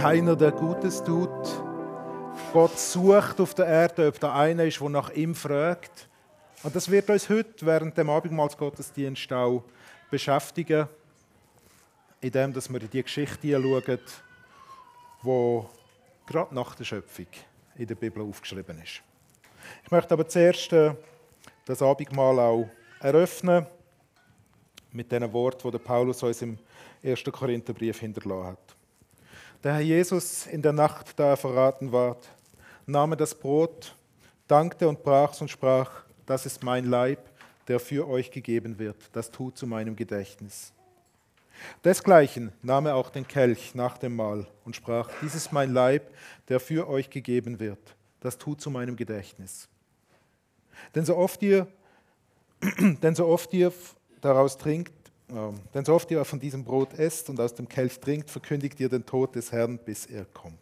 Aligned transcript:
keiner, 0.00 0.34
der 0.34 0.52
Gutes 0.52 1.04
tut. 1.04 1.28
Gott 2.54 2.78
sucht 2.78 3.38
auf 3.38 3.52
der 3.52 3.66
Erde, 3.66 4.08
ob 4.08 4.18
da 4.18 4.34
einer 4.34 4.64
ist, 4.64 4.80
der 4.80 4.88
nach 4.88 5.10
ihm 5.10 5.34
fragt. 5.34 6.08
Und 6.62 6.74
das 6.74 6.90
wird 6.90 7.10
uns 7.10 7.28
heute 7.28 7.66
während 7.66 7.98
dem 7.98 8.08
Abendmahlsgottesdienst 8.08 9.30
auch 9.30 9.62
beschäftigen, 10.10 10.88
indem 12.22 12.54
wir 12.54 12.80
in 12.80 12.88
die 12.88 13.02
Geschichte 13.02 13.50
schauen, 13.50 13.98
die 15.22 15.62
gerade 16.32 16.54
nach 16.54 16.74
der 16.76 16.84
Schöpfung 16.84 17.26
in 17.76 17.86
der 17.86 17.94
Bibel 17.94 18.22
aufgeschrieben 18.22 18.80
ist. 18.82 19.02
Ich 19.84 19.90
möchte 19.90 20.14
aber 20.14 20.26
zuerst 20.26 20.72
äh, 20.72 20.94
das 21.66 21.82
Abendmahl 21.82 22.38
auch 22.38 22.70
eröffnen 23.00 23.66
mit 24.92 25.12
den 25.12 25.30
Worten, 25.30 25.70
die 25.70 25.78
Paulus 25.78 26.22
uns 26.22 26.40
im 26.40 26.58
1. 27.04 27.22
Korintherbrief 27.24 28.00
hinterlassen 28.00 28.46
hat. 28.46 28.79
Der 29.62 29.74
Herr 29.74 29.82
Jesus 29.82 30.46
in 30.46 30.62
der 30.62 30.72
Nacht, 30.72 31.18
da 31.18 31.30
er 31.30 31.36
verraten 31.36 31.92
ward, 31.92 32.26
nahm 32.86 33.12
er 33.12 33.16
das 33.16 33.34
Brot, 33.34 33.94
dankte 34.48 34.88
und 34.88 35.02
brach's 35.02 35.42
und 35.42 35.50
sprach, 35.50 36.04
das 36.24 36.46
ist 36.46 36.62
mein 36.62 36.86
Leib, 36.86 37.18
der 37.68 37.78
für 37.78 38.08
euch 38.08 38.30
gegeben 38.30 38.78
wird, 38.78 38.96
das 39.12 39.30
tut 39.30 39.58
zu 39.58 39.66
meinem 39.66 39.96
Gedächtnis. 39.96 40.72
Desgleichen 41.84 42.52
nahm 42.62 42.86
er 42.86 42.94
auch 42.94 43.10
den 43.10 43.28
Kelch 43.28 43.74
nach 43.74 43.98
dem 43.98 44.16
Mahl 44.16 44.46
und 44.64 44.76
sprach, 44.76 45.10
dies 45.20 45.34
ist 45.34 45.52
mein 45.52 45.74
Leib, 45.74 46.10
der 46.48 46.58
für 46.58 46.88
euch 46.88 47.10
gegeben 47.10 47.60
wird, 47.60 47.96
das 48.20 48.38
tut 48.38 48.62
zu 48.62 48.70
meinem 48.70 48.96
Gedächtnis. 48.96 49.68
Denn 50.94 51.04
so 51.04 51.18
oft 51.18 51.42
ihr, 51.42 51.66
denn 53.02 53.14
so 53.14 53.26
oft 53.26 53.52
ihr 53.52 53.74
daraus 54.22 54.56
trinkt, 54.56 54.99
denn 55.74 55.84
so 55.84 55.94
oft 55.94 56.10
ihr 56.10 56.24
von 56.24 56.40
diesem 56.40 56.64
Brot 56.64 56.94
esst 56.94 57.30
und 57.30 57.40
aus 57.40 57.54
dem 57.54 57.68
Kelch 57.68 58.00
trinkt, 58.00 58.30
verkündigt 58.30 58.80
ihr 58.80 58.88
den 58.88 59.06
Tod 59.06 59.34
des 59.34 59.52
Herrn, 59.52 59.78
bis 59.78 60.06
er 60.06 60.24
kommt. 60.24 60.58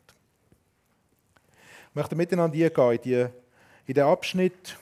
Ich 1.91 1.95
möchte 1.95 2.15
miteinander 2.15 2.57
hier 2.57 2.71
gehen, 2.71 3.31
in 3.87 3.95
den 3.95 4.05
Abschnitt 4.05 4.77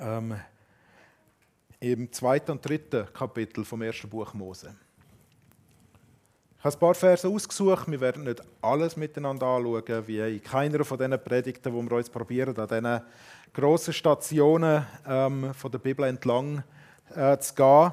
ähm, 0.00 0.34
im 1.80 2.10
zweiten 2.12 2.50
und 2.52 2.68
dritten 2.68 3.06
Kapitel 3.12 3.64
vom 3.64 3.82
ersten 3.82 4.08
Buch 4.08 4.34
Mose. 4.34 4.74
Ich 6.58 6.64
habe 6.64 6.76
ein 6.76 6.80
paar 6.80 6.94
Verse 6.94 7.28
ausgesucht. 7.28 7.90
Wir 7.90 8.00
werden 8.00 8.24
nicht 8.24 8.42
alles 8.62 8.96
miteinander 8.96 9.46
anschauen, 9.46 10.06
wie 10.06 10.18
in 10.18 10.42
keiner 10.42 10.84
von 10.84 10.98
diesen 10.98 11.22
Predigten, 11.22 11.72
die 11.72 11.90
wir 11.90 11.96
uns 11.96 12.08
probieren, 12.08 12.56
an 12.56 12.68
diesen 12.68 13.02
grossen 13.52 13.92
Stationen 13.92 14.84
ähm, 15.06 15.52
von 15.54 15.70
der 15.70 15.78
Bibel 15.78 16.06
entlang 16.06 16.64
äh, 17.14 17.38
zu 17.38 17.54
gehen. 17.54 17.92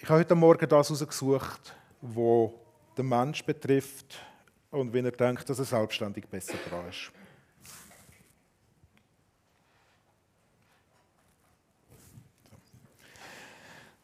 Ich 0.00 0.08
habe 0.08 0.20
heute 0.20 0.36
Morgen 0.36 0.68
das 0.68 0.88
herausgesucht, 0.88 1.74
was 2.00 2.50
den 2.96 3.08
Mensch 3.08 3.44
betrifft 3.44 4.24
und 4.70 4.92
wenn 4.92 5.04
er 5.04 5.10
denkt, 5.10 5.50
dass 5.50 5.58
er 5.58 5.64
selbstständig 5.64 6.24
besser 6.28 6.54
dran 6.68 6.88
ist. 6.88 7.10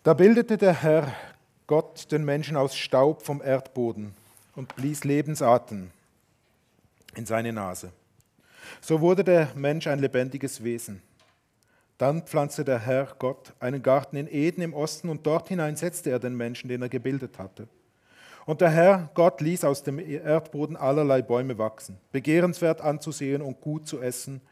Da 0.03 0.15
bildete 0.15 0.59
der 0.59 0.75
Herr 0.83 1.15
Gott 1.69 2.11
den 2.11 2.25
Menschen 2.25 2.57
aus 2.57 2.77
Staub 2.77 3.23
vom 3.23 3.41
Erdboden 3.41 4.15
und 4.57 4.75
blies 4.75 5.05
Lebensatem 5.05 5.93
in 7.15 7.25
seine 7.25 7.53
Nase. 7.53 7.93
So 8.81 9.01
wurde 9.01 9.23
der 9.23 9.53
Mensch 9.55 9.87
ein 9.87 10.01
lebendiges 10.01 10.63
Wesen. 10.65 11.03
Dann 12.05 12.21
pflanzte 12.21 12.67
der 12.67 12.81
Herr 12.81 13.09
Gott 13.19 13.55
einen 13.61 13.83
Garten 13.83 14.17
in 14.17 14.29
Eden 14.31 14.61
im 14.61 14.75
Osten 14.75 15.09
und 15.09 15.27
dort 15.27 15.49
hinein 15.49 15.75
setzte 15.75 16.11
er 16.11 16.19
den 16.19 16.37
Menschen, 16.37 16.69
den 16.69 16.83
er 16.83 16.91
gebildet 16.91 17.39
hatte. 17.39 17.67
Und 18.45 18.61
der 18.61 18.69
Herr 18.69 19.09
Gott 19.15 19.41
ließ 19.41 19.65
aus 19.65 19.85
dem 19.85 19.99
Erdboden 19.99 20.77
allerlei 20.77 21.23
Bäume 21.23 21.57
wachsen, 21.57 21.97
begehrenswert 22.13 22.83
anzusehen 22.83 23.41
und 23.41 23.63
gut 23.63 23.89
zu 23.89 24.03
essen, 24.03 24.43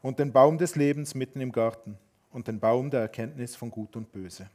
und 0.00 0.20
den 0.20 0.32
Baum 0.32 0.56
des 0.56 0.74
Lebens 0.74 1.14
mitten 1.14 1.42
im 1.42 1.52
Garten 1.52 1.98
und 2.30 2.48
den 2.48 2.58
Baum 2.58 2.88
der 2.88 3.02
Erkenntnis 3.02 3.56
von 3.56 3.70
Gut 3.70 3.94
und 3.94 4.10
Böse. 4.10 4.48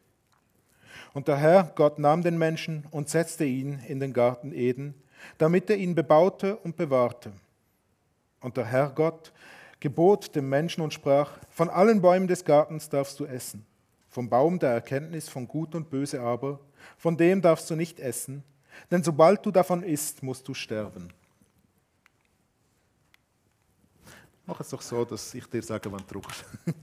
Und 1.13 1.27
der 1.27 1.37
Herr 1.37 1.71
Gott 1.75 1.99
nahm 1.99 2.23
den 2.23 2.39
Menschen 2.39 2.87
und 2.89 3.07
setzte 3.07 3.45
ihn 3.45 3.83
in 3.87 3.99
den 3.99 4.13
Garten 4.13 4.51
Eden, 4.51 4.95
damit 5.37 5.69
er 5.69 5.77
ihn 5.77 5.93
bebaute 5.93 6.55
und 6.55 6.75
bewahrte. 6.75 7.33
Und 8.41 8.57
der 8.57 8.65
Herr 8.65 8.89
Gott 8.89 9.31
gebot 9.79 10.35
dem 10.35 10.49
Menschen 10.49 10.81
und 10.81 10.93
sprach, 10.93 11.39
von 11.49 11.69
allen 11.69 12.01
Bäumen 12.01 12.27
des 12.27 12.43
Gartens 12.43 12.89
darfst 12.89 13.19
du 13.19 13.25
essen, 13.25 13.65
vom 14.09 14.29
Baum 14.29 14.59
der 14.59 14.71
Erkenntnis 14.71 15.29
von 15.29 15.47
Gut 15.47 15.75
und 15.75 15.89
Böse 15.89 16.21
aber, 16.21 16.59
von 16.97 17.17
dem 17.17 17.41
darfst 17.41 17.69
du 17.69 17.75
nicht 17.75 17.99
essen, 17.99 18.43
denn 18.91 19.03
sobald 19.03 19.45
du 19.45 19.51
davon 19.51 19.83
isst, 19.83 20.23
musst 20.23 20.47
du 20.47 20.53
sterben. 20.53 21.09
Mach 24.45 24.59
es 24.61 24.69
doch 24.69 24.81
so, 24.81 25.03
dass 25.03 25.33
ich 25.33 25.45
dir 25.47 25.61
sage, 25.61 25.91
wann 25.91 26.03
druckst. 26.07 26.45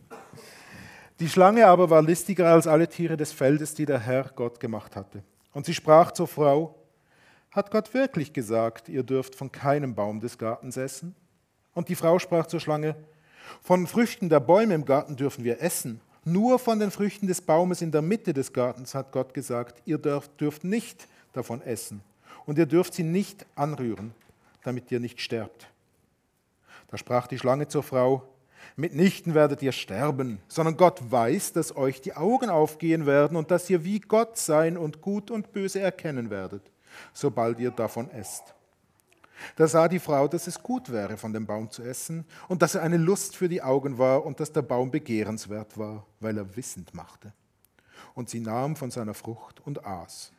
Die 1.21 1.29
Schlange 1.29 1.67
aber 1.67 1.89
war 1.89 2.03
listiger 2.03 2.53
als 2.53 2.67
alle 2.67 2.89
Tiere 2.89 3.17
des 3.17 3.33
Feldes, 3.33 3.73
die 3.75 3.87
der 3.87 4.01
Herr 4.01 4.31
Gott 4.35 4.59
gemacht 4.61 4.97
hatte. 4.97 5.23
Und 5.53 5.65
sie 5.65 5.73
sprach 5.73 6.11
zur 6.11 6.27
Frau, 6.27 6.75
hat 7.53 7.71
Gott 7.71 7.95
wirklich 7.95 8.33
gesagt, 8.33 8.89
ihr 8.89 9.05
dürft 9.05 9.37
von 9.37 9.51
keinem 9.51 9.95
Baum 9.95 10.21
des 10.21 10.37
Gartens 10.37 10.77
essen? 10.77 11.15
Und 11.75 11.89
die 11.89 11.95
Frau 11.95 12.19
sprach 12.19 12.47
zur 12.47 12.61
Schlange, 12.61 12.95
von 13.63 13.87
Früchten 13.87 14.29
der 14.29 14.41
Bäume 14.41 14.75
im 14.75 14.85
Garten 14.85 15.17
dürfen 15.17 15.45
wir 15.45 15.61
essen. 15.61 16.01
Nur 16.25 16.59
von 16.59 16.79
den 16.79 16.91
Früchten 16.91 17.27
des 17.27 17.41
Baumes 17.41 17.83
in 17.83 17.93
der 17.93 18.03
Mitte 18.03 18.33
des 18.33 18.53
Gartens 18.53 18.95
hat 18.95 19.13
Gott 19.13 19.35
gesagt, 19.35 19.83
ihr 19.85 19.99
dürft, 19.99 20.41
dürft 20.41 20.65
nicht 20.65 21.07
davon 21.33 21.61
essen. 21.63 22.01
Und 22.47 22.59
ihr 22.59 22.67
dürft 22.67 22.95
sie 22.95 23.03
nicht 23.03 23.45
anrühren, 23.55 24.15
damit 24.63 24.91
ihr 24.91 25.01
nicht 25.01 25.21
sterbt. 25.21 25.69
Da 26.89 26.97
sprach 26.97 27.27
die 27.27 27.39
Schlange 27.39 27.69
zur 27.69 27.83
Frau, 27.83 28.23
mitnichten 28.77 29.35
werdet 29.35 29.63
ihr 29.63 29.73
sterben, 29.73 30.41
sondern 30.49 30.77
Gott 30.77 31.01
weiß, 31.11 31.53
dass 31.53 31.77
euch 31.77 32.01
die 32.01 32.15
Augen 32.15 32.51
aufgehen 32.51 33.07
werden 33.07 33.37
und 33.37 33.51
dass 33.51 33.69
ihr 33.69 33.85
wie 33.85 34.01
Gott 34.01 34.39
sein 34.39 34.77
und 34.77 35.01
gut 35.01 35.31
und 35.31 35.53
böse 35.53 35.81
erkennen 35.81 36.31
werdet, 36.31 36.63
sobald 37.13 37.59
ihr 37.61 37.71
davon 37.71 38.11
esst. 38.11 38.55
Da 39.57 39.67
sah 39.67 39.89
die 39.89 39.99
Frau, 39.99 40.29
dass 40.29 40.47
es 40.47 40.63
gut 40.63 40.91
wäre, 40.91 41.17
von 41.17 41.33
dem 41.33 41.47
Baum 41.47 41.71
zu 41.71 41.83
essen 41.83 42.25
und 42.49 42.63
dass 42.63 42.75
er 42.75 42.83
eine 42.83 42.97
Lust 42.97 43.37
für 43.37 43.49
die 43.49 43.63
Augen 43.63 43.99
war 43.99 44.25
und 44.25 44.41
dass 44.41 44.53
der 44.53 44.63
Baum 44.63 44.91
begehrenswert 44.91 45.77
war, 45.79 46.07
weil 46.21 46.39
er 46.39 46.57
wissend 46.57 46.95
machte. 46.95 47.33
Und 48.15 48.31
sie 48.31 48.41
nahm 48.41 48.77
von 48.77 48.91
seiner 48.91 49.15
Frucht 49.15 49.61
und 49.67 49.85
aß. 49.85 50.33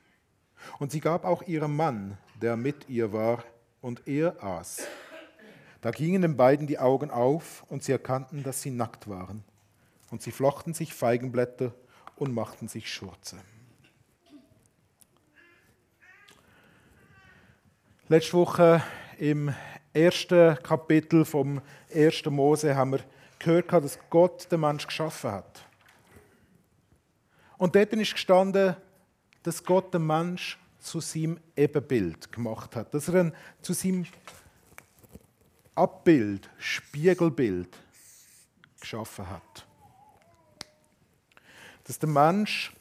Und 0.79 0.91
sie 0.91 1.01
gab 1.01 1.25
auch 1.25 1.43
ihrem 1.43 1.75
Mann, 1.75 2.17
der 2.41 2.55
mit 2.55 2.89
ihr 2.89 3.11
war, 3.13 3.43
und 3.81 4.07
er 4.07 4.43
aß. 4.43 4.87
Da 5.81 5.91
gingen 5.91 6.23
den 6.23 6.35
beiden 6.35 6.65
die 6.65 6.79
Augen 6.79 7.11
auf 7.11 7.63
und 7.69 7.83
sie 7.83 7.91
erkannten, 7.91 8.41
dass 8.41 8.63
sie 8.63 8.71
nackt 8.71 9.07
waren. 9.07 9.43
Und 10.09 10.23
sie 10.23 10.31
flochten 10.31 10.73
sich 10.73 10.93
Feigenblätter 10.93 11.71
und 12.15 12.33
machten 12.33 12.67
sich 12.67 12.91
Schurze. 12.91 13.37
Letzte 18.07 18.33
Woche 18.33 18.83
im 19.17 19.51
ersten 19.91 20.55
Kapitel 20.61 21.25
vom 21.25 21.59
1. 21.91 22.25
Mose 22.25 22.75
haben 22.75 22.91
wir 22.91 22.99
gehört, 23.39 23.73
dass 23.73 23.97
Gott 24.11 24.51
den 24.51 24.59
Mensch 24.59 24.85
geschaffen 24.85 25.31
hat. 25.31 25.65
Und 27.57 27.75
dort 27.75 27.91
ist 27.93 28.13
gestanden, 28.13 28.75
dass 29.41 29.63
Gott 29.63 29.91
den 29.91 30.05
Mensch 30.05 30.59
zu 30.79 30.99
seinem 30.99 31.39
Ebenbild 31.55 32.31
gemacht 32.31 32.75
hat, 32.75 32.93
dass 32.93 33.07
er 33.07 33.23
ihn 33.23 33.33
zu 33.63 33.73
seinem 33.73 34.05
Abbild, 35.73 36.47
Spiegelbild 36.59 37.75
geschaffen 38.79 39.27
hat. 39.27 39.65
Dass 41.85 41.97
der 41.97 42.09
Mensch 42.09 42.71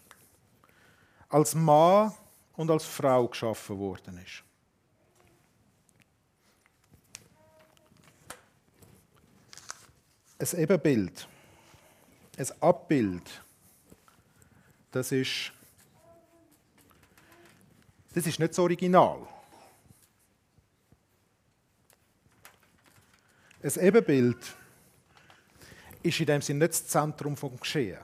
als 1.31 1.55
Mann 1.55 2.13
und 2.57 2.71
als 2.71 2.85
Frau 2.85 3.27
geschaffen 3.27 3.79
worden 3.79 4.19
ist. 4.19 4.45
Ein 10.53 10.61
Ebenbild, 10.61 11.29
ein 12.37 12.47
Abbild, 12.61 13.43
das 14.91 15.11
ist, 15.13 15.53
das 18.13 18.27
ist 18.27 18.39
nicht 18.39 18.51
das 18.51 18.59
Original. 18.59 19.27
Ein 23.63 23.73
Ebenbild 23.81 24.55
ist 26.03 26.21
in 26.21 26.27
dem 26.27 26.43
Sinne 26.43 26.59
nicht 26.61 26.75
das 26.75 26.87
Zentrum 26.87 27.37
vom 27.37 27.59
Geschehen. 27.59 27.99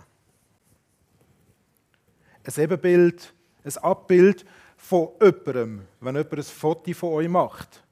Ein 2.43 2.63
Ebenbild, 2.63 3.35
ein 3.63 3.77
Abbild 3.79 4.47
von 4.79 5.11
jemandem, 5.21 5.87
wenn 6.01 6.17
jemand 6.17 6.33
ein 6.33 6.43
Foto 6.43 6.93
von 6.95 7.13
euch 7.13 7.29
macht, 7.29 7.85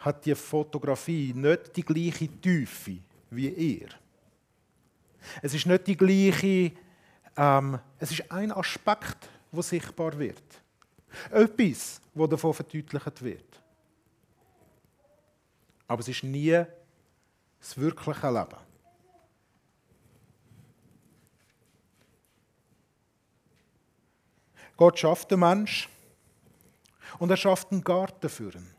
hat 0.00 0.24
die 0.24 0.34
Fotografie 0.34 1.32
nicht 1.34 1.76
die 1.76 1.84
gleiche 1.84 2.28
Tiefe 2.28 2.98
wie 3.30 3.48
ihr. 3.48 3.88
Es 5.42 5.54
ist 5.54 5.66
nicht 5.66 5.86
die 5.86 5.96
gleiche, 5.96 6.72
ähm, 7.36 7.78
es 7.98 8.10
ist 8.10 8.32
ein 8.32 8.50
Aspekt, 8.52 9.28
wo 9.52 9.60
sichtbar 9.60 10.18
wird. 10.18 10.42
Etwas, 11.30 12.00
das 12.14 12.28
davon 12.28 12.54
verdeutlicht 12.54 13.22
wird. 13.22 13.62
Aber 15.86 16.00
es 16.00 16.08
ist 16.08 16.24
nie 16.24 16.64
das 17.58 17.76
wirkliche 17.76 18.30
Leben. 18.30 18.56
Gott 24.76 24.98
schafft 24.98 25.30
den 25.30 25.40
Mensch 25.40 25.90
und 27.18 27.30
er 27.30 27.36
schafft 27.36 27.70
einen 27.70 27.84
Garten 27.84 28.30
für 28.30 28.54
ihn. 28.54 28.69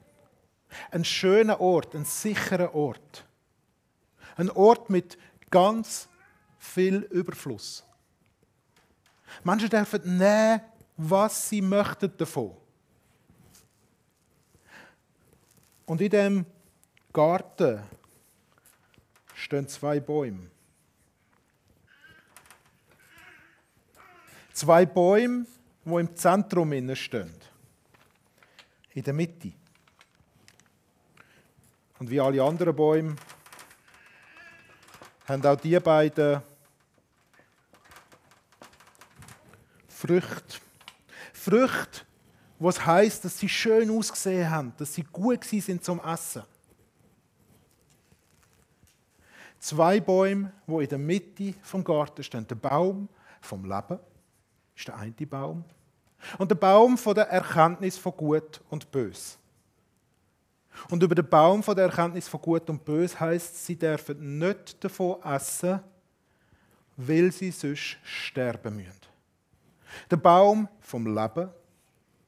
Einen 0.90 1.06
schönen 1.06 1.56
Ort, 1.58 1.96
einen 1.96 2.06
sicheren 2.06 2.70
Ort. 2.70 3.26
Ein 4.38 4.50
Ort 4.52 4.90
mit 4.90 5.18
ganz 5.50 6.08
viel 6.58 6.98
Überfluss. 7.12 7.84
Menschen 9.44 9.70
dürfen 9.70 10.18
nehmen, 10.18 10.62
was 10.98 11.50
sie 11.50 11.62
möchten 11.62 12.16
davon. 12.18 12.56
Und 15.86 16.00
in 16.02 16.10
dem 16.10 16.46
Garten 17.12 17.82
stehen 19.34 19.68
zwei 19.68 20.00
Bäume. 20.00 20.50
Zwei 24.54 24.86
Bäume, 24.86 25.46
die 25.84 25.94
im 25.94 26.16
Zentrum 26.16 26.96
stehen. 26.96 27.34
In 28.94 29.04
der 29.04 29.14
Mitte. 29.14 29.54
Und 32.02 32.10
wie 32.10 32.20
alle 32.20 32.42
anderen 32.42 32.76
Bäume 32.76 33.16
haben 35.28 35.46
auch 35.46 35.56
die 35.56 35.80
beiden 35.80 36.42
Früchte. 39.88 40.58
Früchte, 41.32 42.02
was 42.58 42.84
heißt, 42.84 43.24
dass 43.24 43.38
sie 43.38 43.48
schön 43.48 43.96
ausgesehen 43.96 44.50
haben, 44.50 44.74
dass 44.78 44.96
sie 44.96 45.04
gut 45.04 45.44
sind 45.44 45.84
zum 45.84 46.00
Essen. 46.00 46.42
Zwei 49.60 50.00
Bäume, 50.00 50.52
wo 50.66 50.80
in 50.80 50.90
der 50.90 50.98
Mitte 50.98 51.54
vom 51.62 51.84
Garten 51.84 52.24
stehen. 52.24 52.48
Der 52.48 52.56
Baum 52.56 53.10
vom 53.42 53.64
Leben 53.64 54.00
ist 54.76 54.88
der 54.88 54.98
eine 54.98 55.12
Baum 55.12 55.64
und 56.40 56.50
der 56.50 56.56
Baum 56.56 56.98
von 56.98 57.14
der 57.14 57.30
Erkenntnis 57.30 58.00
von 58.00 58.18
Gut 58.18 58.60
und 58.72 58.92
Bös. 58.92 59.38
Und 60.90 61.04
über 61.04 61.16
den 61.16 61.28
Baum 61.28 61.64
von 61.64 61.76
der 61.76 61.86
Erkenntnis 61.86 62.28
von 62.28 62.42
Gut 62.42 62.70
und 62.70 62.84
Bös 62.84 63.20
heißt, 63.20 63.66
sie 63.66 63.76
dürfen 63.76 64.40
nicht 64.40 64.84
davon 64.84 65.22
essen, 65.24 65.80
weil 66.98 67.32
sie 67.32 67.52
sonst 67.52 67.98
sterben 68.04 68.76
müssen. 68.76 69.00
Der 70.10 70.18
Baum 70.18 70.68
vom 70.80 71.06
Leben 71.06 71.50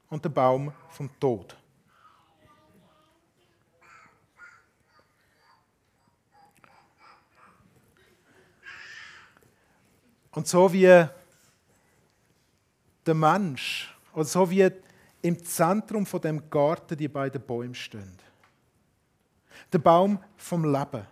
und 0.10 0.24
der 0.24 0.30
Baum 0.30 0.74
vom 0.90 1.10
Tod. 1.20 1.56
Und 10.32 10.48
so 10.48 10.72
wie 10.74 11.08
der 13.06 13.14
Mensch, 13.14 13.96
oder 14.14 14.26
so 14.26 14.50
wie 14.50 14.70
im 15.22 15.44
Zentrum 15.44 16.06
von 16.06 16.22
dem 16.22 16.50
Garten 16.50 16.98
die 16.98 17.08
beiden 17.08 17.42
Bäume 17.42 17.76
stehen. 17.76 18.18
Der 19.72 19.80
Baum 19.80 20.20
vom 20.38 20.66
Leben. 20.66 21.06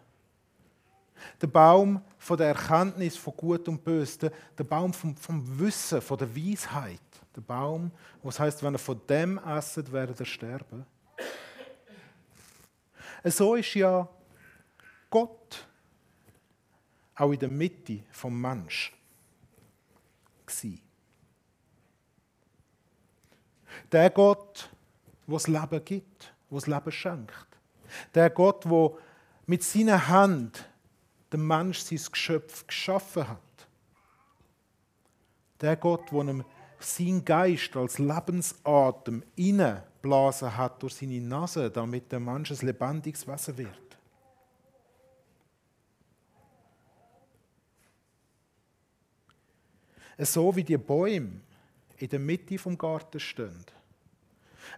Der 1.42 1.48
Baum 1.48 2.01
von 2.18 2.38
der 2.38 2.48
Erkenntnis 2.48 3.18
von 3.18 3.36
Gut 3.36 3.68
und 3.68 3.83
Böse. 3.83 4.31
Der, 4.57 4.63
Baum 4.63 4.94
vom, 4.94 5.15
vom 5.15 5.59
Wissen, 5.59 6.01
von 6.01 6.18
der 6.18 6.36
Weisheit. 6.36 7.00
Der 7.36 7.42
Baum, 7.42 7.92
was 8.24 8.39
heißt, 8.39 8.63
wenn 8.63 8.75
er 8.75 8.80
von 8.80 9.00
dem 9.07 9.38
esset, 9.38 9.92
werdet 9.92 10.19
er 10.19 10.25
sterben. 10.25 10.86
So 13.24 13.56
ist 13.56 13.74
ja 13.75 14.07
Gott 15.09 15.68
auch 17.15 17.31
in 17.31 17.39
der 17.39 17.50
Mitte 17.50 18.03
vom 18.12 18.39
Mensch. 18.39 18.94
Der 23.92 24.09
Gott, 24.09 24.69
das 25.27 25.48
Leben 25.48 25.86
gibt, 25.86 26.33
das 26.50 26.68
Leben 26.68 26.92
schenkt. 26.92 27.50
Der 28.14 28.30
Gott, 28.30 28.66
der 28.66 28.92
mit 29.46 29.64
seiner 29.64 30.08
Hand 30.08 30.70
dem 31.32 31.48
Mensch 31.48 31.80
sein 31.80 32.00
Geschöpf 32.12 32.68
geschaffen 32.68 33.28
hat. 33.28 33.40
Der 35.62 35.76
Gott, 35.76 36.12
der 36.12 36.22
ihm 36.22 36.46
sein 36.80 37.24
Geist 37.24 37.76
als 37.76 38.00
Lebensatem 38.00 39.24
inneblasen 39.36 40.56
hat 40.56 40.82
durch 40.82 40.96
seine 40.96 41.22
Nase, 41.22 41.70
damit 41.70 42.12
der 42.12 42.20
Mensch 42.20 42.52
ein 42.52 42.66
lebendiges 42.66 43.28
Wesen 43.28 43.58
wird. 43.58 43.98
So 50.18 50.56
wie 50.56 50.64
die 50.64 50.78
Bäume 50.78 51.42
in 51.98 52.10
der 52.10 52.20
Mitte 52.20 52.58
vom 52.58 52.78
Garten 52.78 53.20
stehen. 53.20 53.66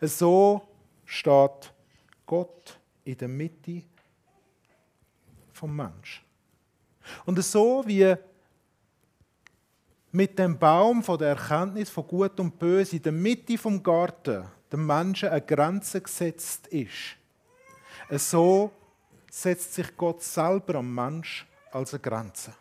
So 0.01 0.61
steht 1.05 1.73
Gott 2.25 2.79
in 3.03 3.17
der 3.17 3.27
Mitte 3.27 3.83
vom 5.51 5.75
Mensch. 5.75 6.23
Und 7.25 7.41
so 7.43 7.83
wie 7.85 8.15
mit 10.11 10.37
dem 10.37 10.57
Baum 10.57 11.03
von 11.03 11.17
der 11.17 11.29
Erkenntnis 11.29 11.89
von 11.89 12.07
Gut 12.07 12.39
und 12.39 12.57
Böse 12.57 12.97
in 12.97 13.01
der 13.01 13.11
Mitte 13.11 13.57
vom 13.57 13.81
Garten 13.81 14.45
dem 14.71 14.85
Menschen 14.85 15.29
eine 15.29 15.41
Grenze 15.41 16.01
gesetzt 16.01 16.67
ist, 16.67 17.17
so 18.11 18.71
setzt 19.29 19.73
sich 19.73 19.95
Gott 19.97 20.21
selber 20.21 20.75
am 20.75 20.93
Mensch 20.93 21.47
als 21.71 21.93
eine 21.93 22.01
Grenze. 22.01 22.53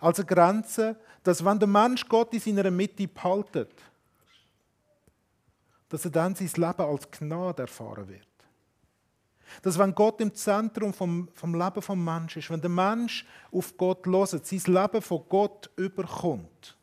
Als 0.00 0.18
eine 0.18 0.26
Grenze, 0.26 0.96
dass 1.22 1.44
wenn 1.44 1.58
der 1.58 1.68
Mensch 1.68 2.08
Gott 2.08 2.32
in 2.32 2.40
seiner 2.40 2.70
Mitte 2.70 3.06
behaltet, 3.06 3.72
dass 5.90 6.04
er 6.04 6.10
dann 6.12 6.34
sein 6.34 6.46
Leben 6.46 6.82
als 6.82 7.10
Gnade 7.10 7.62
erfahren 7.62 8.08
wird. 8.08 8.26
Dass 9.62 9.76
wenn 9.76 9.94
Gott 9.94 10.20
im 10.20 10.32
Zentrum 10.32 10.94
vom, 10.94 11.28
vom 11.34 11.54
Leben 11.54 11.74
des 11.74 11.88
Menschen 11.88 12.38
ist, 12.38 12.48
wenn 12.50 12.60
der 12.60 12.70
Mensch 12.70 13.26
auf 13.50 13.76
Gott 13.76 14.06
loset, 14.06 14.46
sein 14.46 14.62
Leben 14.72 15.02
von 15.02 15.24
Gott 15.28 15.68
überkommt, 15.76 16.78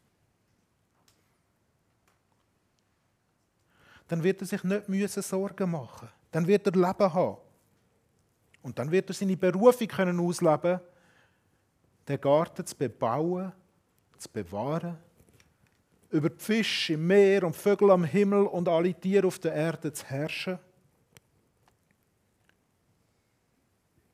dann 4.10 4.22
wird 4.22 4.42
er 4.42 4.48
sich 4.48 4.64
nicht 4.64 4.90
müssen 4.90 5.24
Sorgen 5.24 5.72
machen. 5.72 6.10
Dann 6.32 6.46
wird 6.46 6.68
er 6.68 6.74
Leben 6.74 7.14
haben. 7.14 7.38
Und 8.62 8.78
dann 8.78 8.92
wird 8.92 9.10
er 9.10 9.14
seine 9.14 9.38
Berufung 9.38 9.88
können 9.88 10.20
ausleben, 10.20 10.82
den 12.08 12.20
Garten 12.20 12.66
zu 12.66 12.76
bebauen, 12.76 13.54
zu 14.18 14.30
bewahren 14.30 14.98
über 16.10 16.30
die 16.30 16.44
Fische 16.44 16.94
im 16.94 17.08
Meer 17.08 17.44
und 17.44 17.56
Vögel 17.56 17.92
am 17.92 18.04
Himmel 18.04 18.46
und 18.48 18.68
alle 18.68 18.94
Tiere 18.94 19.28
auf 19.28 19.40
der 19.40 19.54
Erde 19.54 19.92
zu 19.92 20.06
herrschen? 20.06 20.60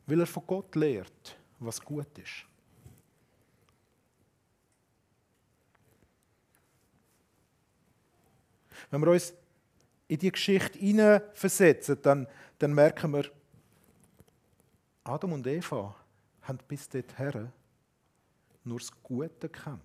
Weil 0.06 0.20
er 0.20 0.28
von 0.28 0.44
Gott 0.46 0.76
lehrt, 0.76 1.38
was 1.60 1.80
gut 1.82 2.18
ist. 2.18 2.46
Wenn 8.92 9.02
wir 9.02 9.12
uns 9.12 9.34
in 10.08 10.20
die 10.20 10.32
Geschichte 10.32 10.78
hineinversetzen, 10.78 12.00
dann, 12.02 12.28
dann 12.60 12.74
merken 12.74 13.14
wir, 13.14 13.32
Adam 15.04 15.34
und 15.34 15.48
Eva 15.48 15.96
haben 16.44 16.60
bis 16.68 16.88
dorthin 16.88 17.52
nur 18.64 18.80
das 18.80 18.92
Gute 19.02 19.50
gekannt. 19.50 19.82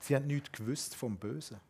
Sie 0.00 0.16
haben 0.16 0.26
nichts 0.26 0.50
gewusst 0.50 0.96
vom 0.96 1.16
Bösen. 1.16 1.60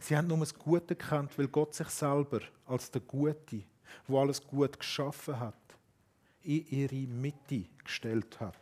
Sie 0.00 0.16
haben 0.16 0.26
nur 0.26 0.38
das 0.38 0.54
Gute 0.54 0.96
gekannt, 0.96 1.36
weil 1.38 1.48
Gott 1.48 1.74
sich 1.74 1.88
selber 1.88 2.40
als 2.66 2.90
der 2.90 3.02
Gute, 3.02 3.62
wo 4.08 4.20
alles 4.20 4.44
gut 4.44 4.78
geschaffen 4.78 5.38
hat, 5.38 5.54
in 6.42 6.66
ihre 6.68 7.06
Mitte 7.06 7.66
gestellt 7.84 8.40
hat. 8.40 8.56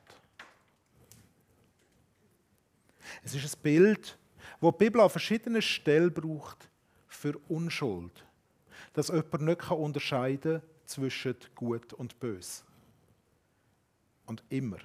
Es 3.23 3.35
ist 3.35 3.57
ein 3.57 3.63
Bild, 3.63 4.19
wo 4.61 4.71
die 4.73 4.79
Bibel 4.79 5.01
an 5.01 5.09
verschiedenen 5.09 5.63
Stellen 5.63 6.13
braucht 6.13 6.69
für 7.07 7.39
Unschuld. 7.49 8.25
Dass 8.93 9.09
jemand 9.09 9.41
nicht 9.41 9.71
unterscheiden 9.71 10.61
kann 10.61 10.78
zwischen 10.89 11.37
Gut 11.55 11.93
und 11.93 12.19
Bös. 12.19 12.65
Und 14.27 14.43
immer, 14.49 14.79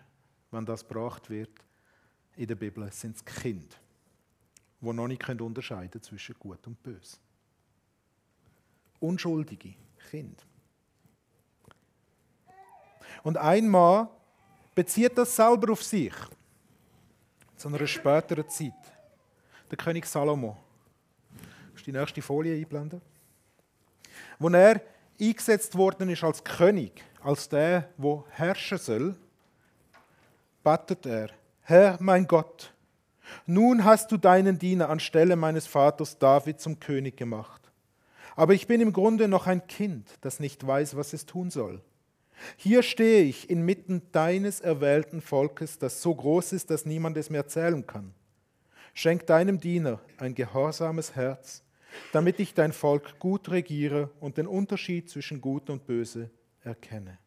wenn 0.52 0.66
das 0.66 0.86
gebracht 0.86 1.30
wird 1.30 1.52
in 2.36 2.48
der 2.48 2.56
Bibel, 2.56 2.92
sind 2.92 3.16
es 3.16 3.26
Kinder, 3.26 3.76
die 4.82 4.94
noch 4.94 5.08
nicht 5.08 5.28
unterscheiden 5.30 5.92
können 5.92 6.04
zwischen 6.04 6.36
Gut 6.38 6.68
und 6.68 6.82
Bös. 6.84 7.20
Unschuldige 9.00 9.76
Kinder. 10.10 10.44
Und 13.24 13.38
ein 13.38 13.68
Mann 13.70 14.10
bezieht 14.76 15.18
das 15.18 15.36
selber 15.36 15.72
auf 15.72 15.84
sich. 15.84 16.14
Zu 17.56 17.70
einer 17.70 17.88
späteren 17.88 18.48
Zeit. 18.50 18.74
Der 19.70 19.78
König 19.78 20.06
Salomo. 20.06 20.58
Kannst 21.70 21.88
du 21.88 21.92
die 21.92 21.98
nächste 21.98 22.22
Folie 22.22 22.56
einblenden? 22.56 23.02
Wo 24.38 24.50
er 24.50 24.82
eingesetzt 25.20 25.78
worden 25.78 26.10
ist 26.10 26.24
als 26.24 26.44
König, 26.44 27.04
als 27.22 27.50
der, 27.50 27.90
wo 27.98 28.26
herrschen 28.30 28.78
soll, 28.78 29.16
betet 30.64 31.06
er: 31.06 31.30
Herr, 31.62 31.98
mein 32.00 32.28
Gott, 32.28 32.74
nun 33.46 33.84
hast 33.84 34.12
du 34.12 34.18
deinen 34.18 34.60
Diener 34.60 34.90
anstelle 34.90 35.36
meines 35.36 35.68
Vaters 35.68 36.18
David 36.18 36.60
zum 36.60 36.80
König 36.80 37.18
gemacht. 37.18 37.62
Aber 38.36 38.54
ich 38.54 38.68
bin 38.68 38.82
im 38.82 38.94
Grunde 38.94 39.28
noch 39.28 39.48
ein 39.48 39.68
Kind, 39.68 40.10
das 40.22 40.40
nicht 40.40 40.66
weiß, 40.66 40.96
was 40.96 41.14
es 41.14 41.26
tun 41.26 41.52
soll. 41.52 41.82
Hier 42.58 42.84
stehe 42.84 43.24
ich 43.24 43.50
inmitten 43.50 44.02
deines 44.12 44.60
erwählten 44.60 45.22
Volkes, 45.22 45.78
das 45.78 46.02
so 46.02 46.14
groß 46.16 46.54
ist, 46.54 46.72
dass 46.72 46.86
niemand 46.86 47.16
es 47.18 47.30
mir 47.30 47.38
erzählen 47.38 47.86
kann. 47.86 48.14
Schenk 48.94 49.28
deinem 49.28 49.60
Diener 49.60 50.00
ein 50.18 50.36
gehorsames 50.36 51.16
Herz, 51.16 51.64
damit 52.12 52.40
ich 52.40 52.54
dein 52.54 52.74
Volk 52.74 53.20
gut 53.20 53.50
regiere 53.50 54.10
und 54.20 54.38
den 54.38 54.48
Unterschied 54.48 55.10
zwischen 55.10 55.42
Gut 55.42 55.70
und 55.70 55.86
Böse 55.86 56.30
erkenne. 56.62 57.18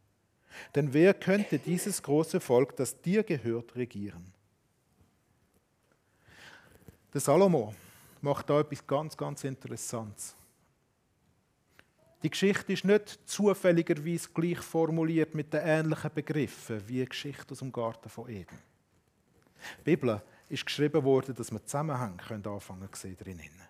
Denn 0.75 0.93
wer 0.93 1.15
könnte 1.15 1.59
dieses 1.59 2.03
große 2.03 2.41
Volk, 2.41 2.77
das 2.77 3.01
dir 3.01 3.23
gehört, 3.23 3.77
regieren? 3.77 4.33
Der 7.13 7.21
Salomo 7.21 7.75
macht 8.21 8.51
da 8.51 8.61
etwas 8.61 8.87
ganz, 8.87 9.17
ganz 9.17 9.45
Interessantes. 9.45 10.35
Die 12.23 12.31
Geschichte 12.31 12.73
ist 12.73 12.85
nicht 12.85 13.21
zufälligerweise 13.27 14.29
gleich 14.35 14.59
formuliert 14.59 15.35
mit 15.35 15.53
den 15.53 15.61
ähnlichen 15.63 16.11
Begriffen 16.15 16.83
wie 16.89 17.01
die 17.01 17.09
Geschichte 17.09 17.53
aus 17.53 17.59
dem 17.59 17.71
Garten 17.71 18.09
von 18.09 18.29
Eden. 18.29 18.59
Die 19.79 19.85
Bibel 19.85 20.21
ist 20.49 20.67
geschrieben 20.67 21.05
worden, 21.05 21.35
dass 21.35 21.53
wir 21.53 21.65
Zusammenhänge 21.65 22.45
anfangen 22.45 22.89
zu 22.93 23.01
sehen 23.01 23.17
drinnen. 23.17 23.66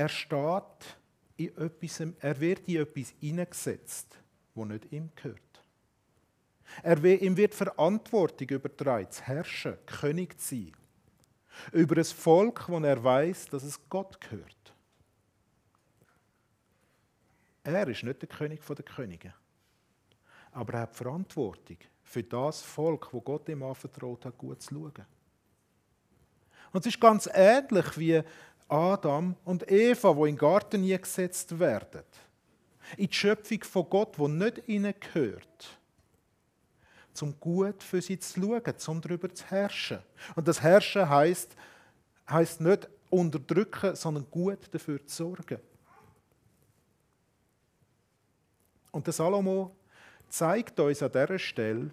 Er 0.00 0.08
steht 0.08 0.96
in 1.36 1.54
etwas, 1.58 2.00
er 2.20 2.40
wird 2.40 2.66
in 2.66 2.76
etwas 2.80 3.12
hineingesetzt, 3.20 4.16
wo 4.54 4.64
nicht 4.64 4.90
ihm 4.90 5.10
gehört. 5.14 5.62
Er, 6.82 7.04
ihm 7.04 7.36
wird 7.36 7.54
Verantwortung 7.54 8.48
übertragen, 8.48 9.10
zu 9.10 9.22
herrschen, 9.22 9.76
König 9.84 10.40
zu 10.40 10.54
sein. 10.54 10.72
Über 11.72 11.98
ein 11.98 12.04
Volk, 12.04 12.66
wo 12.66 12.78
er 12.78 13.04
weiß, 13.04 13.48
dass 13.48 13.62
es 13.62 13.78
Gott 13.90 14.18
gehört. 14.22 14.74
Er 17.62 17.86
ist 17.86 18.02
nicht 18.02 18.22
der 18.22 18.28
König 18.30 18.64
der 18.64 18.76
Könige. 18.82 19.34
Aber 20.52 20.72
er 20.72 20.80
hat 20.80 20.96
Verantwortung 20.96 21.76
für 22.04 22.22
das 22.22 22.62
Volk, 22.62 23.12
wo 23.12 23.20
Gott 23.20 23.46
ihm 23.50 23.62
anvertraut 23.62 24.24
hat, 24.24 24.38
gut 24.38 24.62
zu 24.62 24.74
schauen. 24.74 25.06
Und 26.72 26.86
es 26.86 26.94
ist 26.94 27.00
ganz 27.00 27.28
ähnlich 27.32 27.98
wie 27.98 28.22
Adam 28.70 29.36
und 29.44 29.70
Eva, 29.70 30.14
wo 30.14 30.26
in 30.26 30.34
den 30.34 30.38
Garten 30.38 30.80
nie 30.80 30.96
gesetzt 30.96 31.58
werden. 31.58 32.02
In 32.96 33.08
die 33.08 33.14
Schöpfung 33.14 33.62
von 33.64 33.90
Gott, 33.90 34.18
wo 34.18 34.28
nicht 34.28 34.68
ihnen 34.68 34.94
gehört 34.98 35.76
zum 37.12 37.38
gut 37.38 37.82
für 37.82 38.00
sie 38.00 38.18
zu 38.18 38.40
schauen, 38.40 38.78
zum 38.78 39.00
darüber 39.00 39.34
zu 39.34 39.44
herrschen. 39.46 39.98
Und 40.36 40.48
das 40.48 40.62
Herrschen 40.62 41.08
heißt 41.08 41.54
heißt 42.30 42.60
nicht 42.60 42.88
unterdrücken, 43.10 43.96
sondern 43.96 44.30
gut 44.30 44.72
dafür 44.72 45.04
zu 45.06 45.16
sorgen. 45.16 45.58
Und 48.92 49.06
der 49.06 49.12
Salomo 49.12 49.76
zeigt 50.28 50.78
uns 50.80 51.02
an 51.02 51.12
dieser 51.12 51.38
Stelle, 51.38 51.90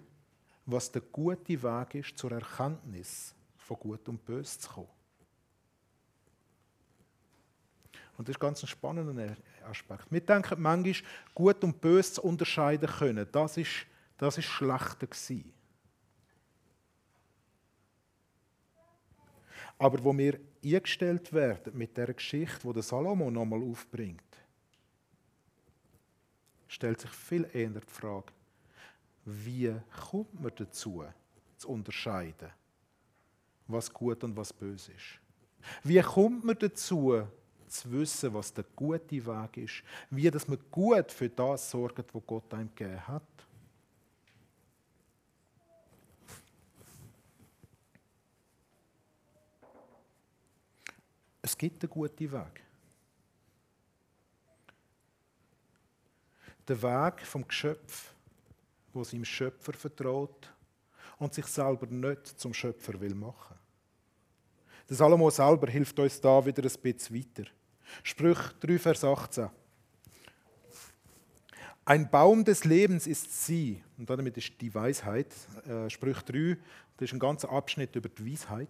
was 0.66 0.90
der 0.90 1.02
gute 1.02 1.62
Weg 1.62 1.94
ist 1.94 2.18
zur 2.18 2.32
Erkenntnis 2.32 3.34
von 3.56 3.78
Gut 3.78 4.08
und 4.08 4.24
Bös 4.24 4.58
zu 4.58 4.68
kommen. 4.68 4.97
Und 8.18 8.28
das 8.28 8.34
ist 8.34 8.40
ganz 8.40 8.62
ein 8.62 8.66
spannender 8.66 9.36
Aspekt. 9.70 10.10
Wir 10.10 10.20
denken 10.20 10.60
manchmal, 10.60 11.08
Gut 11.34 11.64
und 11.64 11.80
Bös 11.80 12.12
zu 12.12 12.22
unterscheiden 12.22 12.88
können. 12.88 13.26
Das 13.32 13.56
ist 13.56 13.86
das 14.18 14.36
ist 14.36 14.46
schlechter 14.46 15.06
gewesen. 15.06 15.52
Aber 19.78 20.02
wo 20.02 20.16
wir 20.18 20.40
eingestellt 20.62 21.32
werden 21.32 21.78
mit 21.78 21.96
der 21.96 22.12
Geschichte, 22.12 22.64
wo 22.64 22.72
der 22.72 22.82
Salomo 22.82 23.30
nochmal 23.30 23.62
aufbringt, 23.62 24.20
stellt 26.66 27.00
sich 27.00 27.10
viel 27.10 27.48
eher 27.52 27.70
die 27.70 27.80
Frage, 27.86 28.32
wie 29.24 29.72
kommt 30.10 30.40
man 30.40 30.52
dazu, 30.56 31.04
zu 31.56 31.68
unterscheiden, 31.68 32.50
was 33.68 33.92
gut 33.92 34.24
und 34.24 34.36
was 34.36 34.52
böse 34.52 34.92
ist? 34.92 35.20
Wie 35.84 36.00
kommt 36.00 36.44
man 36.44 36.58
dazu, 36.58 37.28
zu 37.68 37.90
wissen, 37.92 38.32
was 38.34 38.52
der 38.52 38.64
gute 38.76 39.26
Weg 39.26 39.56
ist? 39.56 39.82
Wie 40.10 40.30
dass 40.30 40.48
man 40.48 40.58
gut 40.70 41.12
für 41.12 41.28
das 41.28 41.70
sorgt, 41.70 42.14
was 42.14 42.22
Gott 42.26 42.52
einem 42.54 42.74
gegeben 42.74 43.06
hat? 43.06 43.22
Es 51.40 51.56
gibt 51.56 51.82
einen 51.82 51.90
guten 51.90 52.30
Weg. 52.30 52.62
Der 56.66 56.82
Weg 56.82 57.26
vom 57.26 57.48
Geschöpf, 57.48 58.12
wo 58.92 59.02
seinem 59.02 59.24
Schöpfer 59.24 59.72
vertraut 59.72 60.52
und 61.18 61.32
sich 61.32 61.46
selber 61.46 61.86
nicht 61.86 62.26
zum 62.38 62.52
Schöpfer 62.52 63.00
will 63.00 63.14
machen. 63.14 63.56
Der 64.88 64.96
Salomo 64.96 65.30
selber 65.30 65.68
hilft 65.70 65.98
uns 65.98 66.20
da 66.20 66.44
wieder 66.44 66.62
ein 66.62 66.80
bisschen 66.82 67.16
weiter. 67.16 67.50
Sprüch 68.02 68.38
3, 68.60 68.78
Vers 68.78 69.04
18. 69.04 69.50
Ein 71.84 72.10
Baum 72.10 72.44
des 72.44 72.64
Lebens 72.64 73.06
ist 73.06 73.46
sie, 73.46 73.82
und 73.96 74.10
damit 74.10 74.36
ist 74.36 74.52
die 74.60 74.74
Weisheit. 74.74 75.34
Äh, 75.66 75.88
Sprüch 75.88 76.20
3, 76.20 76.58
das 76.98 77.08
ist 77.08 77.12
ein 77.14 77.18
ganzer 77.18 77.50
Abschnitt 77.50 77.96
über 77.96 78.10
die 78.10 78.30
Weisheit. 78.30 78.68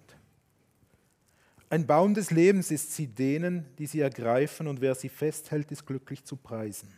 Ein 1.71 1.87
Baum 1.87 2.15
des 2.15 2.31
Lebens 2.31 2.71
ist 2.71 2.95
sie 2.95 3.09
denen, 3.09 3.67
die 3.77 3.87
sie 3.87 4.01
ergreifen, 4.01 4.69
und 4.69 4.81
wer 4.81 4.95
sie 4.95 5.09
festhält, 5.09 5.71
ist 5.73 5.85
glücklich 5.85 6.25
zu 6.25 6.37
preisen. 6.37 6.93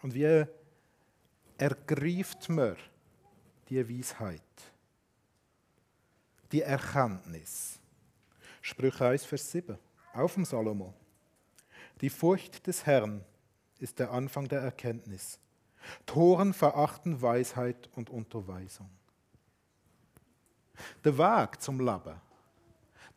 Und 0.00 0.14
wie 0.14 0.46
ergreift 1.58 2.48
man 2.48 2.76
die 3.68 3.86
Weisheit, 3.86 4.42
die 6.50 6.62
Erkenntnis? 6.62 7.81
Sprüche 8.62 9.06
1, 9.06 9.24
Vers 9.24 9.50
7, 9.50 9.76
auf 10.14 10.34
dem 10.34 10.44
Salomo. 10.44 10.94
Die 12.00 12.08
Furcht 12.08 12.64
des 12.66 12.86
Herrn 12.86 13.24
ist 13.80 13.98
der 13.98 14.12
Anfang 14.12 14.46
der 14.46 14.60
Erkenntnis. 14.60 15.40
Toren 16.06 16.54
verachten 16.54 17.20
Weisheit 17.20 17.90
und 17.96 18.08
Unterweisung. 18.08 18.88
Der 21.04 21.18
Weg 21.18 21.60
zum 21.60 21.80
Leben, 21.80 22.20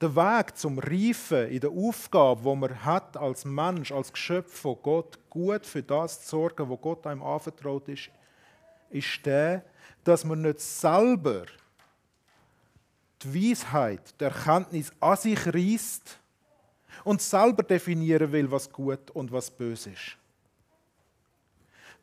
der 0.01 0.15
Weg 0.15 0.57
zum 0.57 0.79
Reifen 0.79 1.47
in 1.49 1.59
der 1.59 1.69
Aufgabe, 1.69 2.43
wo 2.43 2.55
man 2.55 2.83
hat 2.83 3.15
als 3.15 3.45
Mensch, 3.45 3.91
als 3.91 4.11
Geschöpf 4.11 4.61
von 4.61 4.77
Gott, 4.81 5.19
gut 5.29 5.63
für 5.63 5.83
das 5.83 6.23
zu 6.23 6.29
sorgen, 6.29 6.67
wo 6.67 6.75
Gott 6.75 7.05
einem 7.05 7.21
anvertraut 7.21 7.87
ist, 7.87 8.09
ist 8.89 9.25
der, 9.25 9.63
dass 10.03 10.23
man 10.25 10.41
nicht 10.41 10.59
selber 10.59 11.45
die 13.25 13.51
Weisheit, 13.51 14.19
die 14.19 14.25
Erkenntnis 14.25 14.91
an 14.99 15.17
sich 15.17 15.45
reißt 15.45 16.19
und 17.03 17.21
selber 17.21 17.63
definieren 17.63 18.31
will, 18.31 18.49
was 18.49 18.71
gut 18.71 19.11
und 19.11 19.31
was 19.31 19.51
böse 19.51 19.91
ist. 19.91 20.17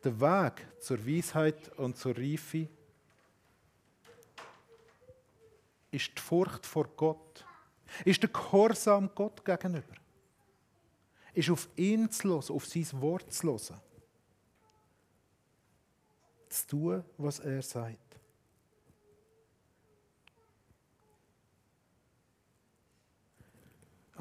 Der 0.05 0.21
Weg 0.21 0.67
zur 0.81 1.07
Weisheit 1.07 1.69
und 1.79 1.97
zur 1.97 2.17
Reife 2.17 2.69
ist 5.91 6.11
die 6.17 6.21
Furcht 6.21 6.67
vor 6.67 6.89
Gott, 6.97 7.45
ist 8.05 8.23
der 8.23 8.31
Gehorsam 8.31 9.11
Gott 9.15 9.45
gegenüber, 9.45 9.95
ist 11.35 11.51
auf 11.51 11.69
ihn 11.77 12.11
zu 12.11 12.29
hören, 12.29 12.51
auf 12.51 12.67
sein 12.67 12.87
Wort 13.01 13.33
zu 13.33 13.47
hören, 13.47 13.81
zu 16.49 16.67
tun, 16.67 17.05
was 17.17 17.39
er 17.39 17.63
sagt. 17.63 18.02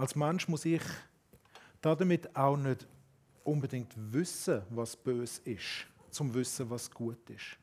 Als 0.02 0.16
Mensch 0.16 0.48
muss 0.48 0.66
ich 0.66 0.82
damit 1.80 2.36
auch 2.36 2.58
nicht 2.58 2.88
unbedingt 3.44 3.94
wissen, 4.12 4.64
was 4.72 4.96
böse 4.96 5.40
ist, 5.46 5.86
zum 6.10 6.34
wissen, 6.34 6.68
was 6.72 6.90
gut 6.90 7.30
ist. 7.30 7.56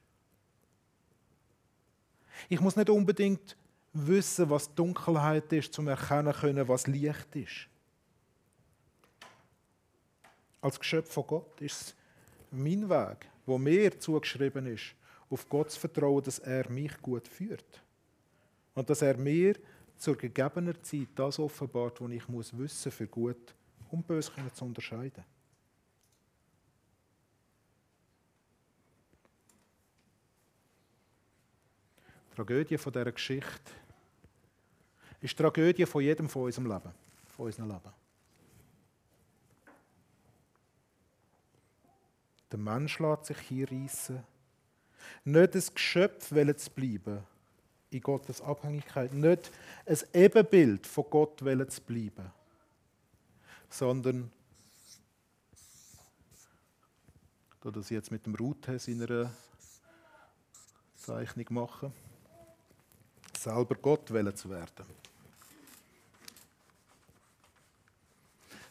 Ich 2.48 2.60
muss 2.60 2.76
nicht 2.76 2.90
unbedingt 2.90 3.56
wissen, 3.92 4.48
was 4.48 4.72
Dunkelheit 4.72 5.52
ist, 5.52 5.74
zum 5.74 5.88
erkennen 5.88 6.32
können, 6.32 6.68
was 6.68 6.86
Licht 6.86 7.34
ist. 7.34 7.66
Als 10.60 10.78
Geschöpf 10.78 11.12
von 11.12 11.26
Gott 11.26 11.60
ist 11.60 11.80
es 11.80 11.94
mein 12.52 12.88
Weg, 12.88 13.28
wo 13.46 13.58
mir 13.58 13.98
zugeschrieben 13.98 14.66
ist, 14.66 14.94
auf 15.28 15.48
Gott 15.48 15.72
zu 15.72 15.80
vertrauen, 15.80 16.22
dass 16.22 16.38
er 16.38 16.70
mich 16.70 17.02
gut 17.02 17.26
führt. 17.26 17.82
Und 18.76 18.88
dass 18.88 19.02
er 19.02 19.16
mir 19.16 19.56
zur 19.98 20.16
gegebenen 20.16 20.82
Zeit 20.82 21.08
das 21.14 21.38
offenbart, 21.38 22.00
was 22.00 22.10
ich 22.10 22.28
muss 22.28 22.56
wissen 22.56 22.92
für 22.92 23.06
gut 23.06 23.54
und 23.90 24.06
böse 24.06 24.32
zu 24.54 24.64
unterscheiden. 24.64 25.24
Die 32.30 32.36
Tragödie 32.36 32.78
von 32.78 32.92
dieser 32.92 33.12
Geschichte 33.12 33.72
ist 35.20 35.32
die 35.32 35.42
Tragödie 35.42 35.86
von 35.86 36.02
jedem 36.02 36.28
von 36.28 36.44
unserem 36.44 36.68
Leben, 36.68 36.94
von 37.36 37.46
unserem 37.46 37.68
Leben. 37.68 37.92
Der 42.52 42.58
Mensch 42.58 42.98
lässt 43.00 43.26
sich 43.26 43.38
hier 43.40 43.70
reissen, 43.70 44.24
nicht 45.24 45.54
ein 45.54 45.74
Geschöpf 45.74 46.28
zu 46.28 46.70
bleiben 46.70 47.26
in 47.90 48.00
Gottes 48.00 48.40
Abhängigkeit, 48.40 49.12
nicht 49.12 49.50
ein 49.86 49.98
Ebenbild 50.12 50.86
von 50.86 51.04
Gott 51.08 51.38
zu 51.38 51.44
bleiben, 51.82 52.30
sondern 53.70 54.30
da 57.60 57.70
das 57.70 57.90
jetzt 57.90 58.10
mit 58.10 58.24
dem 58.24 58.34
Rute 58.34 58.78
seiner 58.78 59.32
Zeichnung 60.96 61.46
machen, 61.50 61.92
selber 63.36 63.74
Gott 63.76 64.08
zu 64.08 64.50
werden. 64.50 64.86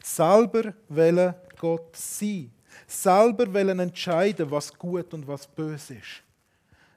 Selber 0.02 0.74
wollen 0.88 1.34
Gott 1.58 1.94
sein. 1.96 2.50
Selber 2.86 3.52
wollen 3.52 3.78
entscheiden, 3.78 4.50
was 4.50 4.72
gut 4.72 5.12
und 5.12 5.26
was 5.26 5.46
böse 5.46 5.94
ist. 5.94 6.22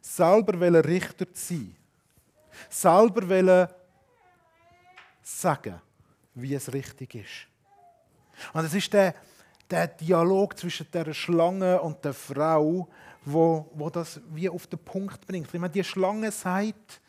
Selber 0.02 0.60
wollen 0.60 0.76
Richter 0.76 1.28
sein. 1.34 1.76
Selber 2.70 3.28
wollen 3.28 3.68
sagen, 5.22 5.82
wie 6.36 6.54
es 6.54 6.72
richtig 6.72 7.16
ist. 7.16 7.48
Und 8.54 8.66
es 8.66 8.74
ist 8.74 8.92
der, 8.94 9.14
der 9.70 9.88
Dialog 9.88 10.58
zwischen 10.58 10.88
der 10.92 11.14
Schlange 11.14 11.80
und 11.82 12.04
der 12.04 12.14
Frau, 12.14 12.88
wo, 13.24 13.70
wo 13.74 13.90
das 13.90 14.20
wie 14.30 14.50
auf 14.50 14.68
den 14.68 14.80
Punkt 14.80 15.26
bringt. 15.28 15.54
Ich 15.54 15.60
meine, 15.60 15.72
die 15.72 15.84
Schlange 15.84 16.32
sagt 16.32 17.02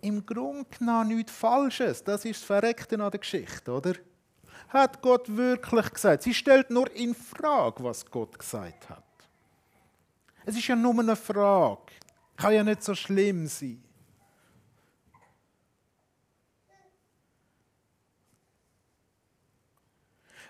im 0.00 0.24
Grunde 0.24 0.66
genommen 0.78 1.16
nichts 1.16 1.32
Falsches. 1.32 2.04
Das 2.04 2.24
ist 2.24 2.40
das 2.40 2.46
Verreckte 2.46 3.02
an 3.02 3.10
der 3.10 3.20
Geschichte, 3.20 3.72
oder? 3.72 3.94
hat 4.68 5.00
Gott 5.00 5.34
wirklich 5.34 5.90
gesagt. 5.92 6.22
Sie 6.22 6.34
stellt 6.34 6.70
nur 6.70 6.94
in 6.94 7.14
Frage, 7.14 7.82
was 7.82 8.04
Gott 8.04 8.38
gesagt 8.38 8.88
hat. 8.88 9.02
Es 10.44 10.56
ist 10.56 10.66
ja 10.66 10.76
nur 10.76 10.98
eine 10.98 11.16
Frage. 11.16 11.92
Kann 12.36 12.54
ja 12.54 12.62
nicht 12.62 12.82
so 12.82 12.94
schlimm 12.94 13.46
sein. 13.46 13.82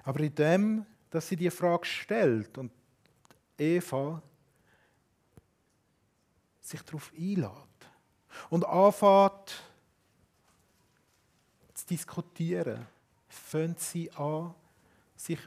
Aber 0.09 0.21
in 0.21 0.35
dem, 0.35 0.87
dass 1.11 1.29
sie 1.29 1.37
die 1.37 1.51
Frage 1.51 1.85
stellt 1.85 2.57
und 2.57 2.73
Eva 3.59 4.23
sich 6.63 6.81
darauf 6.81 7.13
einlädt 7.15 7.51
und 8.49 8.65
anfängt 8.65 9.63
zu 11.75 11.87
diskutieren, 11.89 12.87
fangen 13.29 13.77
sie 13.77 14.11
an, 14.13 14.55
sich 15.15 15.41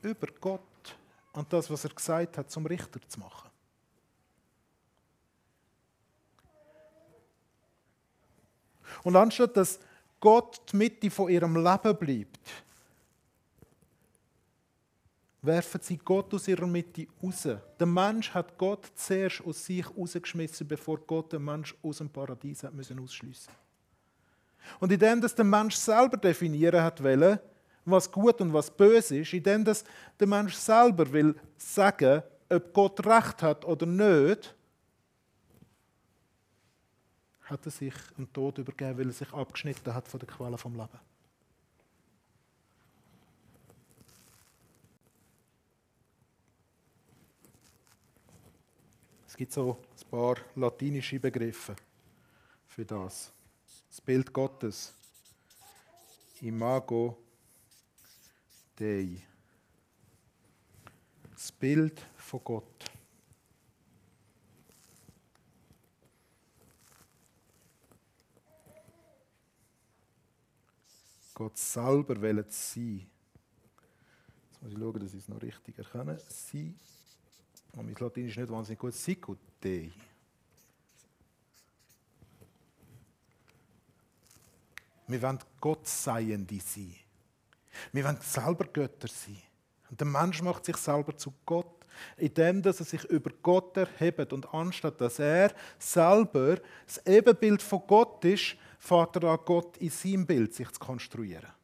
über 0.00 0.28
Gott 0.40 0.96
und 1.32 1.52
das, 1.52 1.68
was 1.68 1.82
er 1.82 1.90
gesagt 1.90 2.38
hat, 2.38 2.48
zum 2.48 2.66
Richter 2.66 3.00
zu 3.08 3.18
machen. 3.18 3.50
Und 9.02 9.16
anstatt 9.16 9.56
dass 9.56 9.80
Gott 10.20 10.60
die 10.70 10.76
Mitte 10.76 11.10
von 11.10 11.28
ihrem 11.28 11.56
Leben 11.56 11.96
bleibt, 11.96 12.65
werfen 15.46 15.80
sie 15.80 15.96
Gott 15.96 16.32
aus 16.34 16.48
ihrer 16.48 16.66
Mitte 16.66 17.06
raus. 17.22 17.48
Der 17.78 17.86
Mensch 17.86 18.34
hat 18.34 18.58
Gott 18.58 18.90
zuerst 18.94 19.42
aus 19.44 19.64
sich 19.64 19.86
rausgeschmissen, 19.96 20.66
bevor 20.66 20.98
Gott 20.98 21.32
den 21.32 21.44
Mensch 21.44 21.74
aus 21.82 21.98
dem 21.98 22.10
Paradies 22.10 22.64
ausschliessen. 22.64 23.52
Und 24.80 24.92
indem 24.92 25.20
dass 25.20 25.34
der 25.34 25.44
Mensch 25.44 25.76
selber 25.76 26.16
definieren 26.16 26.82
hat 26.82 27.02
wollen, 27.02 27.38
was 27.84 28.10
gut 28.10 28.40
und 28.40 28.52
was 28.52 28.70
böse 28.70 29.18
ist, 29.18 29.32
indem 29.32 29.64
dass 29.64 29.84
der 30.18 30.26
Mensch 30.26 30.54
selber 30.54 31.10
will 31.12 31.34
sagen, 31.56 32.22
ob 32.48 32.72
Gott 32.72 33.06
recht 33.06 33.42
hat 33.42 33.64
oder 33.64 33.86
nicht, 33.86 34.54
hat 37.42 37.64
er 37.64 37.70
sich 37.70 37.94
dem 38.18 38.32
Tod 38.32 38.58
übergeben, 38.58 38.98
weil 38.98 39.06
er 39.06 39.12
sich 39.12 39.32
abgeschnitten 39.32 39.94
hat 39.94 40.08
von 40.08 40.18
der 40.18 40.28
Quelle 40.28 40.58
vom 40.58 40.74
Leben. 40.74 40.98
Es 49.36 49.38
gibt 49.38 49.52
so 49.52 49.76
ein 49.76 50.10
paar 50.10 50.36
latinische 50.54 51.20
Begriffe 51.20 51.76
für 52.68 52.86
das 52.86 53.30
das 53.90 54.00
Bild 54.00 54.32
Gottes. 54.32 54.94
Imago 56.40 57.18
Dei. 58.76 59.22
Das 61.34 61.52
Bild 61.52 62.00
von 62.16 62.40
Gott. 62.44 62.90
Gott 71.34 71.58
selber 71.58 72.18
will 72.22 72.42
sein. 72.48 73.06
Jetzt 74.50 74.62
muss 74.62 74.72
ich 74.72 74.78
schauen, 74.78 75.00
dass 75.00 75.12
ich 75.12 75.20
es 75.20 75.28
noch 75.28 75.42
richtig 75.42 75.76
erkenne. 75.76 76.18
Sein. 76.26 76.74
Und 77.76 77.86
mein 77.86 77.94
Latein 77.94 78.26
ist 78.26 78.36
nicht 78.38 78.50
wahnsinnig 78.50 78.78
gut. 78.78 78.94
Sicut 78.94 79.38
Dei. 79.60 79.90
Wir 85.06 85.22
wollen 85.22 85.38
Gott 85.60 85.86
Seiende 85.86 86.58
sein. 86.58 86.96
Wir 87.92 88.04
wollen 88.04 88.18
selber 88.20 88.64
Götter 88.64 89.08
sein. 89.08 89.42
Und 89.90 90.00
der 90.00 90.06
Mensch 90.06 90.42
macht 90.42 90.64
sich 90.64 90.76
selber 90.78 91.16
zu 91.16 91.32
Gott, 91.44 91.84
indem 92.16 92.62
dass 92.62 92.80
er 92.80 92.86
sich 92.86 93.04
über 93.04 93.30
Gott 93.42 93.76
erhebt. 93.76 94.32
Und 94.32 94.52
anstatt 94.52 95.00
dass 95.00 95.18
er 95.18 95.54
selber 95.78 96.58
das 96.86 97.06
Ebenbild 97.06 97.62
von 97.62 97.82
Gott 97.86 98.24
ist, 98.24 98.56
fährt 98.78 99.16
er 99.16 99.24
an 99.24 99.38
Gott 99.44 99.76
in 99.76 99.90
seinem 99.90 100.26
Bild 100.26 100.54
sich 100.54 100.70
zu 100.70 100.80
konstruieren. 100.80 101.55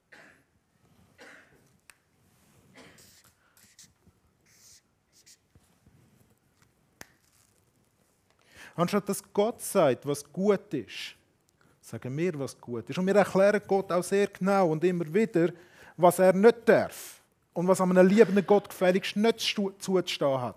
Anstatt 8.74 9.08
dass 9.08 9.22
Gott 9.32 9.60
sagt, 9.60 10.06
was 10.06 10.24
gut 10.32 10.72
ist, 10.72 11.14
sagen 11.80 12.16
wir, 12.16 12.38
was 12.38 12.58
gut 12.58 12.88
ist. 12.88 12.98
Und 12.98 13.06
wir 13.06 13.16
erklären 13.16 13.60
Gott 13.66 13.90
auch 13.92 14.02
sehr 14.02 14.28
genau 14.28 14.70
und 14.70 14.82
immer 14.84 15.12
wieder, 15.12 15.52
was 15.96 16.18
er 16.18 16.32
nicht 16.32 16.68
darf 16.68 17.20
und 17.52 17.68
was 17.68 17.80
einem 17.80 18.06
liebenden 18.06 18.46
Gott 18.46 18.68
gefälligst 18.68 19.16
nicht 19.16 19.40
zuzustehen 19.40 20.40
hat. 20.40 20.56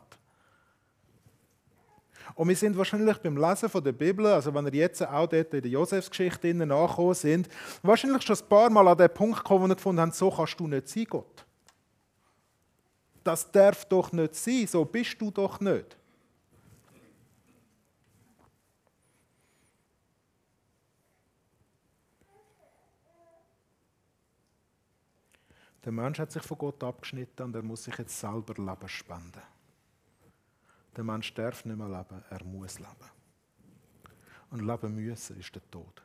Und 2.36 2.50
wir 2.50 2.56
sind 2.56 2.78
wahrscheinlich 2.78 3.18
beim 3.18 3.38
Lesen 3.38 3.70
der 3.84 3.92
Bibel, 3.92 4.26
also 4.28 4.54
wenn 4.54 4.66
ihr 4.66 4.74
jetzt 4.74 5.02
auch 5.02 5.28
dort 5.28 5.54
in 5.54 5.62
der 5.62 5.72
Josefsgeschichte 5.72 6.54
nachgekommen 6.54 7.14
sind, 7.14 7.50
wahrscheinlich 7.82 8.24
schon 8.24 8.36
ein 8.36 8.50
paar 8.50 8.70
Mal 8.70 8.88
an 8.88 8.98
den 8.98 9.10
Punkt 9.10 9.38
gekommen, 9.38 9.64
wo 9.64 9.68
wir 9.68 9.76
gefunden 9.76 10.02
haben, 10.02 10.12
so 10.12 10.30
kannst 10.32 10.60
du 10.60 10.68
nicht 10.68 10.90
sein, 10.90 11.06
Gott. 11.10 11.46
Das 13.24 13.50
darf 13.52 13.86
doch 13.86 14.12
nicht 14.12 14.36
sein, 14.36 14.68
so 14.68 14.84
bist 14.84 15.20
du 15.20 15.32
doch 15.32 15.60
nicht. 15.60 15.98
Der 25.86 25.92
Mensch 25.92 26.18
hat 26.18 26.32
sich 26.32 26.42
von 26.42 26.58
Gott 26.58 26.84
abgeschnitten 26.84 27.44
und 27.44 27.56
er 27.56 27.62
muss 27.62 27.84
sich 27.84 27.96
jetzt 27.96 28.20
selber 28.20 28.56
Leben 28.56 28.90
spenden. 28.90 29.42
Der 30.96 31.04
Mensch 31.04 31.32
darf 31.36 31.64
nicht 31.64 31.78
mehr 31.78 31.88
leben, 31.88 32.24
er 32.28 32.44
muss 32.44 32.80
leben. 32.80 33.12
Und 34.50 34.66
leben 34.66 34.96
müssen 34.96 35.40
ist 35.40 35.54
der 35.54 35.70
Tod. 35.70 36.02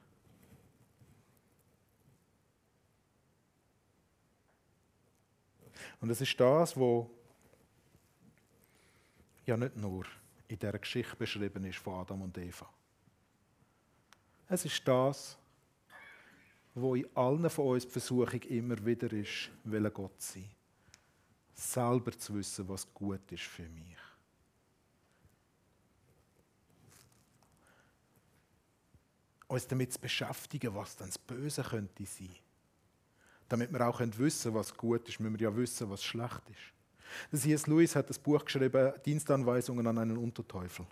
Und 6.01 6.11
es 6.11 6.21
ist 6.21 6.39
das, 6.39 6.77
was 6.77 7.07
ja 9.47 9.57
nicht 9.57 9.77
nur 9.77 10.05
in 10.49 10.59
der 10.59 10.79
Geschichte 10.79 11.17
beschrieben 11.17 11.65
ist 11.65 11.79
von 11.79 11.95
Adam 11.95 12.21
und 12.21 12.37
Eva. 12.37 12.69
Es 14.47 14.65
ist 14.65 14.87
das, 14.87 15.39
wo 16.81 16.95
in 16.95 17.07
allen 17.15 17.49
von 17.51 17.69
uns 17.69 17.85
die 17.85 17.91
Versuchung 17.91 18.43
immer 18.43 18.85
wieder 18.85 19.13
ist, 19.13 19.51
will 19.65 19.89
Gott 19.91 20.21
sein. 20.21 20.49
Selber 21.55 22.13
zu 22.13 22.35
wissen, 22.35 22.69
was 22.69 22.93
gut 22.93 23.31
ist 23.31 23.43
für 23.43 23.69
mich. 23.69 23.97
Uns 29.49 29.67
damit 29.67 29.93
zu 29.93 30.01
beschäftigen, 30.01 30.75
was 30.75 30.97
dann 30.97 31.09
das 31.09 31.19
Böse 31.19 31.63
könnte 31.63 32.07
sein. 32.07 32.31
Damit 33.49 33.73
wir 33.73 33.87
auch 33.87 34.01
wissen 34.01 34.55
was 34.55 34.75
gut 34.75 35.09
ist, 35.09 35.19
müssen 35.19 35.39
wir 35.39 35.51
ja 35.51 35.57
wissen, 35.57 35.91
was 35.91 36.05
schlecht 36.05 36.49
ist. 36.49 37.31
Der 37.33 37.41
C.S. 37.41 37.67
Lewis 37.67 37.97
hat 37.97 38.09
das 38.09 38.19
Buch 38.19 38.45
geschrieben, 38.45 38.93
Dienstanweisungen 39.05 39.87
an 39.87 39.99
einen 39.99 40.17
Unterteufel. 40.17 40.87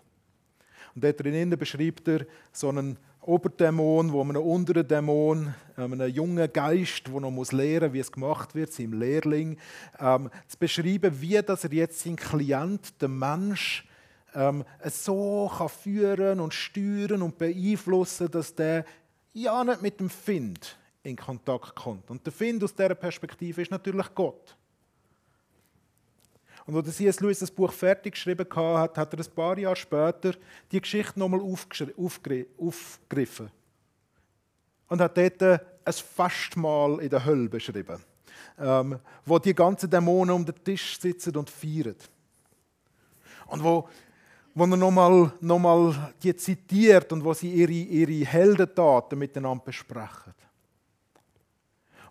Und 0.93 1.03
dort 1.03 1.19
drinnen 1.19 1.57
beschreibt 1.57 2.07
er 2.07 2.25
so 2.51 2.69
einen 2.69 2.97
Oberdämon, 3.21 4.11
wo 4.11 4.23
man 4.23 4.37
einen 4.37 4.45
unteren 4.45 4.87
Dämon, 4.87 5.53
ähm, 5.77 5.93
einen 5.93 6.13
jungen 6.13 6.51
Geist, 6.51 7.07
der 7.07 7.19
noch 7.19 7.31
muss 7.31 7.51
lernen, 7.51 7.93
wie 7.93 7.99
es 7.99 8.11
gemacht 8.11 8.55
wird, 8.55 8.71
seinem 8.71 8.93
Lehrling, 8.93 9.57
ähm, 9.99 10.29
zu 10.47 10.57
beschreiben, 10.57 11.21
wie 11.21 11.41
dass 11.41 11.65
er 11.65 11.73
jetzt 11.73 11.99
seinen 11.99 12.15
Klient, 12.15 13.01
den 13.01 13.19
Mensch, 13.19 13.85
ähm, 14.33 14.63
so 14.85 15.51
kann 15.55 15.69
führen 15.69 16.39
und 16.39 16.53
steuern 16.53 17.21
und 17.21 17.37
beeinflussen, 17.37 18.31
dass 18.31 18.55
der 18.55 18.85
ja 19.33 19.63
nicht 19.63 19.81
mit 19.81 19.99
dem 19.99 20.09
Find 20.09 20.77
in 21.03 21.15
Kontakt 21.15 21.75
kommt. 21.75 22.09
Und 22.09 22.25
der 22.25 22.33
Find 22.33 22.63
aus 22.63 22.73
dieser 22.73 22.95
Perspektive 22.95 23.61
ist 23.61 23.71
natürlich 23.71 24.13
Gott. 24.15 24.55
Und 26.69 26.75
als 26.75 26.97
C.S. 26.97 27.19
Lewis 27.19 27.39
das 27.39 27.49
Buch 27.49 27.73
fertig 27.73 28.13
geschrieben 28.13 28.45
hat, 28.55 28.95
hat 28.95 29.13
er 29.13 29.19
ein 29.19 29.31
paar 29.33 29.57
Jahre 29.57 29.75
später 29.75 30.35
die 30.71 30.79
Geschichte 30.79 31.17
nochmal 31.17 31.41
aufgegriffen. 31.41 33.49
Und 34.87 35.01
hat 35.01 35.17
dort 35.17 35.41
ein 35.41 35.93
Festmahl 35.93 36.99
in 36.99 37.09
der 37.09 37.25
Hölle 37.25 37.49
beschrieben, 37.49 37.97
ähm, 38.59 38.99
wo 39.25 39.39
die 39.39 39.55
ganzen 39.55 39.89
Dämonen 39.89 40.35
um 40.35 40.45
den 40.45 40.63
Tisch 40.63 40.99
sitzen 40.99 41.35
und 41.37 41.49
feiern. 41.49 41.95
Und 43.47 43.63
wo, 43.63 43.89
wo 44.53 44.63
er 44.65 44.77
nochmal 44.77 45.33
noch 45.41 45.57
mal 45.57 46.13
die 46.21 46.35
zitiert 46.35 47.11
und 47.11 47.23
wo 47.23 47.33
sie 47.33 47.51
ihre, 47.51 47.71
ihre 47.71 48.27
Heldentaten 48.27 49.17
miteinander 49.17 49.63
besprechen. 49.63 50.35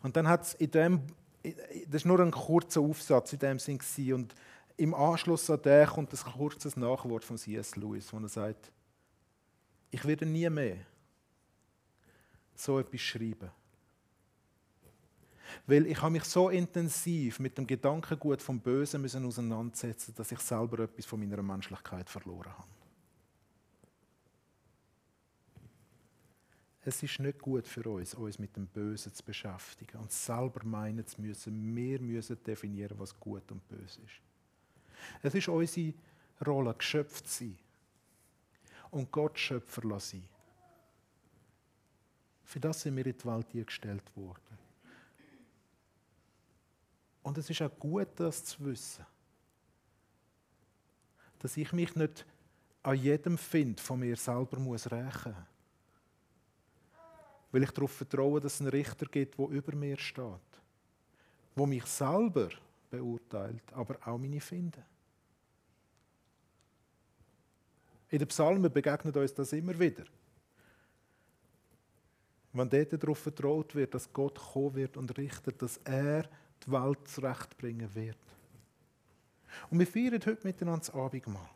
Und 0.02 0.16
dann 0.16 0.26
hat 0.26 0.42
es 0.42 0.54
in 0.54 0.70
dem, 0.72 1.00
das 1.44 2.02
ist 2.02 2.06
nur 2.06 2.18
ein 2.18 2.32
kurzer 2.32 2.80
Aufsatz 2.80 3.34
in 3.34 3.38
dem 3.38 3.60
Sinn 3.60 3.78
und 4.12 4.34
im 4.78 4.94
Anschluss 4.94 5.50
an 5.50 5.60
den 5.60 5.86
kommt 5.86 6.12
ein 6.12 6.32
kurzes 6.32 6.76
Nachwort 6.76 7.24
von 7.24 7.36
C.S. 7.36 7.74
Lewis, 7.76 8.12
wo 8.12 8.18
er 8.18 8.28
sagt, 8.28 8.70
ich 9.90 10.04
werde 10.04 10.24
nie 10.24 10.48
mehr 10.48 10.78
so 12.54 12.78
etwas 12.78 13.00
schreiben. 13.00 13.50
Weil 15.66 15.86
ich 15.86 16.00
habe 16.00 16.12
mich 16.12 16.24
so 16.24 16.48
intensiv 16.48 17.40
mit 17.40 17.58
dem 17.58 17.66
Gedankengut 17.66 18.40
vom 18.40 18.60
Bösen 18.60 19.02
müssen 19.02 19.24
auseinandersetzen, 19.24 20.14
dass 20.14 20.30
ich 20.30 20.38
selber 20.38 20.84
etwas 20.84 21.06
von 21.06 21.18
meiner 21.18 21.42
Menschlichkeit 21.42 22.08
verloren 22.08 22.52
habe. 22.52 22.68
Es 26.82 27.02
ist 27.02 27.18
nicht 27.18 27.40
gut 27.40 27.66
für 27.66 27.88
uns, 27.90 28.14
uns 28.14 28.38
mit 28.38 28.54
dem 28.56 28.66
Bösen 28.66 29.12
zu 29.12 29.24
beschäftigen 29.24 29.98
und 29.98 30.12
selber 30.12 30.64
meinen 30.64 31.04
zu 31.06 31.20
müssen, 31.20 31.74
wir 31.74 32.00
müssen 32.00 32.42
definieren, 32.44 32.98
was 32.98 33.18
gut 33.18 33.50
und 33.50 33.66
böse 33.68 34.00
ist. 34.02 34.27
Es 35.22 35.34
ist 35.34 35.48
unsere 35.48 35.94
Rolle, 36.44 36.74
geschöpft 36.74 37.26
zu 37.28 37.44
sein 37.44 37.58
und 38.90 39.10
Gott 39.10 39.38
Schöpfer 39.38 40.00
sein. 40.00 40.24
Für 42.44 42.60
das 42.60 42.80
sind 42.80 42.96
wir 42.96 43.06
in 43.06 43.16
die 43.16 43.24
Welt 43.24 43.66
gestellt 43.66 44.16
worden. 44.16 44.58
Und 47.22 47.36
es 47.36 47.50
ist 47.50 47.60
auch 47.60 47.78
gut, 47.78 48.08
das 48.16 48.42
zu 48.42 48.64
wissen. 48.64 49.04
Dass 51.38 51.56
ich 51.56 51.72
mich 51.72 51.94
nicht 51.94 52.24
an 52.82 52.96
jedem 52.96 53.36
Find 53.36 53.80
von 53.80 54.00
mir 54.00 54.16
selber 54.16 54.58
muss 54.58 54.90
rächen 54.90 55.34
muss. 55.34 55.44
Weil 57.52 57.62
ich 57.64 57.70
darauf 57.70 57.92
vertraue, 57.92 58.40
dass 58.40 58.54
es 58.54 58.60
einen 58.60 58.70
Richter 58.70 59.06
gibt, 59.06 59.38
der 59.38 59.48
über 59.48 59.74
mir 59.76 59.98
steht. 59.98 60.62
Wo 61.54 61.66
mich 61.66 61.84
selber 61.84 62.48
beurteilt, 62.90 63.72
aber 63.74 63.96
auch 64.06 64.18
meine 64.18 64.40
Finde. 64.40 64.82
In 68.10 68.18
den 68.18 68.28
Psalmen 68.28 68.72
begegnet 68.72 69.16
uns 69.16 69.34
das 69.34 69.52
immer 69.52 69.78
wieder. 69.78 70.04
Wenn 72.52 72.70
dort 72.70 73.02
darauf 73.02 73.18
vertraut 73.18 73.74
wird, 73.74 73.94
dass 73.94 74.12
Gott 74.12 74.38
kommen 74.38 74.74
wird 74.74 74.96
und 74.96 75.16
richtet, 75.18 75.60
dass 75.60 75.78
er 75.84 76.22
die 76.66 76.72
Welt 76.72 77.06
zurechtbringen 77.06 77.94
wird. 77.94 78.16
Und 79.70 79.78
wir 79.78 79.86
feiern 79.86 80.20
heute 80.24 80.46
miteinander 80.46 80.80
das 80.80 80.94
Abendmahl. 80.94 81.50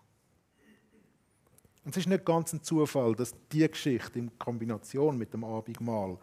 Und 1.84 1.90
es 1.90 1.96
ist 1.96 2.08
nicht 2.08 2.24
ganz 2.24 2.52
ein 2.52 2.62
Zufall, 2.62 3.14
dass 3.14 3.34
diese 3.50 3.68
Geschichte 3.68 4.18
in 4.18 4.38
Kombination 4.38 5.18
mit 5.18 5.32
dem 5.32 5.44
Abendmahl, 5.44 6.16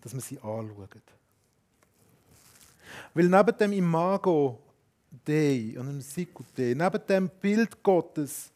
dass 0.00 0.14
wir 0.14 0.20
sie 0.20 0.38
anschauen. 0.38 0.88
Weil 3.14 3.28
neben 3.28 3.56
dem 3.56 3.72
Imago 3.72 4.60
Dei 5.24 5.74
und 5.78 5.86
dem 5.86 6.00
Sicut 6.00 6.46
Dei, 6.56 6.74
neben 6.74 7.06
dem 7.06 7.28
Bild 7.28 7.82
Gottes 7.82 8.51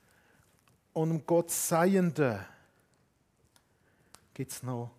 und 0.96 1.10
dem 1.10 1.26
Gott 1.26 1.50
Seienden, 1.50 2.38
gibt 4.32 4.50
es 4.50 4.62
noch 4.62 4.92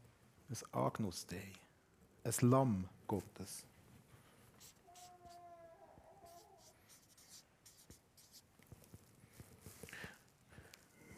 ein 0.47 0.79
Agnus 0.79 1.25
Dei, 1.25 1.41
ein 2.23 2.33
Lamm 2.41 2.87
Gottes. 3.07 3.63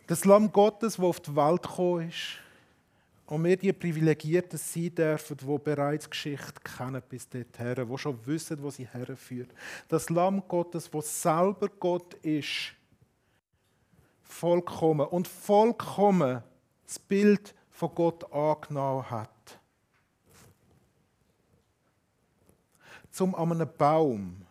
Das 0.07 0.23
Lamm 0.23 0.49
Gottes, 0.49 0.95
das 0.95 1.03
auf 1.03 1.19
die 1.19 1.35
Welt 1.35 1.61
gekommen 1.61 2.07
ist 2.07 2.37
und 3.25 3.43
wir 3.43 3.57
die 3.57 3.73
Privilegierten 3.73 4.57
sein 4.57 4.95
dürfen, 4.95 5.35
die 5.35 5.57
bereits 5.57 6.09
Geschichte 6.09 6.53
kennen 6.63 7.03
bis 7.09 7.27
dorthin, 7.27 7.85
die 7.85 7.97
schon 7.97 8.25
wissen, 8.25 8.63
wo 8.63 8.69
sie 8.69 8.87
herführt. 8.87 9.53
Das 9.89 10.09
Lamm 10.09 10.41
Gottes, 10.47 10.89
das 10.89 11.21
selber 11.21 11.67
Gott 11.67 12.13
ist, 12.23 12.78
vollkommen 14.29 15.07
und 15.07 15.27
vollkommen 15.27 16.43
das 16.85 16.99
Bild 16.99 17.53
von 17.69 17.93
Gott 17.93 18.31
angenommen 18.31 19.09
hat. 19.09 19.59
Zum 23.11 23.35
an 23.35 23.51
einem 23.51 23.69
Baum 23.77 24.45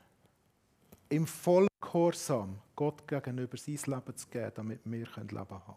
im 1.08 1.26
Vollgehorsam 1.26 2.58
Gott 2.76 3.06
gegenüber 3.06 3.56
sein 3.56 3.78
Leben 3.86 4.16
zu 4.16 4.28
geben, 4.28 4.52
damit 4.54 4.80
wir 4.84 5.06
Leben 5.16 5.32
haben 5.32 5.48
können. 5.48 5.76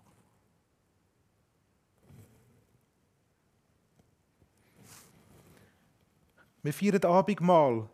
Wir 6.63 6.73
feiern 6.73 7.03
Abendmahl, 7.03 7.89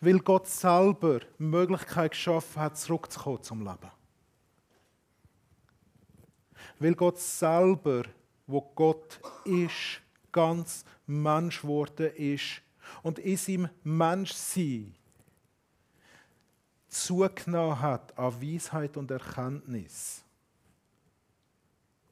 weil 0.00 0.18
Gott 0.18 0.48
selber 0.48 1.20
die 1.20 1.42
Möglichkeit 1.42 2.10
geschaffen 2.12 2.60
hat, 2.60 2.76
zurückzukommen 2.76 3.42
zum 3.42 3.60
Leben. 3.64 4.03
Weil 6.78 6.94
Gott 6.94 7.18
selber, 7.18 8.04
wo 8.46 8.60
Gott 8.60 9.20
ist, 9.44 10.00
ganz 10.32 10.84
Mensch 11.06 11.62
geworden 11.62 12.10
ist 12.16 12.60
und 13.02 13.18
in 13.18 13.36
seinem 13.36 13.70
Menschsein 13.82 14.94
zugenommen 16.88 17.80
hat 17.80 18.16
an 18.18 18.40
Weisheit 18.40 18.96
und 18.96 19.10
Erkenntnis. 19.10 20.22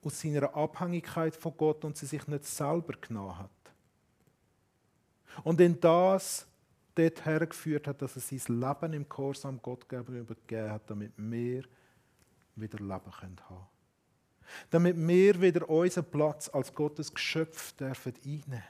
Aus 0.04 0.20
seiner 0.20 0.54
Abhängigkeit 0.54 1.36
von 1.36 1.56
Gott 1.56 1.84
und 1.84 1.96
sie 1.96 2.06
sich 2.06 2.26
nicht 2.26 2.44
selber 2.44 2.94
genommen 3.00 3.38
hat. 3.38 3.50
Und 5.44 5.60
in 5.60 5.80
das 5.80 6.46
dort 6.94 7.24
hergeführt 7.24 7.86
hat, 7.86 8.02
dass 8.02 8.16
er 8.16 8.22
sein 8.22 8.60
Leben 8.60 8.92
im 8.92 9.08
Gehorsam 9.08 9.60
Gott 9.62 9.88
gegenüber 9.88 10.34
gegeben 10.34 10.70
hat, 10.70 10.90
damit 10.90 11.12
wir 11.16 11.64
wieder 12.56 12.78
Leben 12.78 12.90
haben 12.90 13.36
können. 13.36 13.71
Damit 14.70 14.96
wir 14.96 15.40
wieder 15.40 15.68
unseren 15.68 16.04
Platz 16.04 16.48
als 16.48 16.74
Gottes 16.74 17.12
Geschöpf 17.12 17.72
dürfen 17.72 18.14
einnehmen 18.24 18.62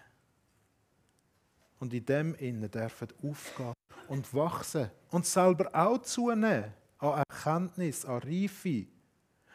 Und 1.80 1.92
in 1.94 2.04
dem 2.04 2.34
Innen 2.36 2.70
dürfen 2.70 3.08
aufgehen 3.22 3.74
und 4.08 4.32
wachsen 4.34 4.90
und 5.10 5.26
selber 5.26 5.70
auch 5.74 5.98
zunehmen 5.98 6.72
an 6.98 7.24
Erkenntnis, 7.28 8.04
an 8.04 8.18
Reife, 8.18 8.86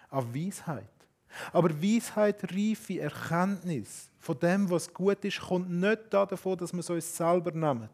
an 0.09 0.33
Weisheit. 0.33 0.89
Aber 1.51 1.69
Weisheit, 1.81 2.51
Reife, 2.51 2.99
Erkenntnis 2.99 4.09
von 4.19 4.39
dem, 4.39 4.69
was 4.69 4.93
gut 4.93 5.23
ist, 5.23 5.39
kommt 5.39 5.69
nicht 5.69 6.13
davon, 6.13 6.57
dass 6.57 6.73
wir 6.73 6.79
es 6.79 6.89
uns 6.89 7.15
selber 7.15 7.51
nehmen, 7.51 7.89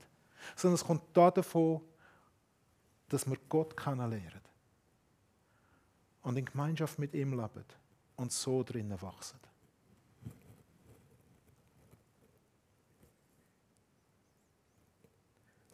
sondern 0.55 0.75
es 0.75 0.83
kommt 0.83 1.03
davon, 1.15 1.81
dass 3.09 3.27
wir 3.27 3.37
Gott 3.49 3.75
kennenlernen 3.77 4.41
und 6.23 6.37
in 6.37 6.45
Gemeinschaft 6.45 6.97
mit 6.97 7.13
ihm 7.13 7.31
leben 7.31 7.65
und 8.15 8.31
so 8.31 8.63
drinnen 8.63 9.01
wachsen. 9.01 9.39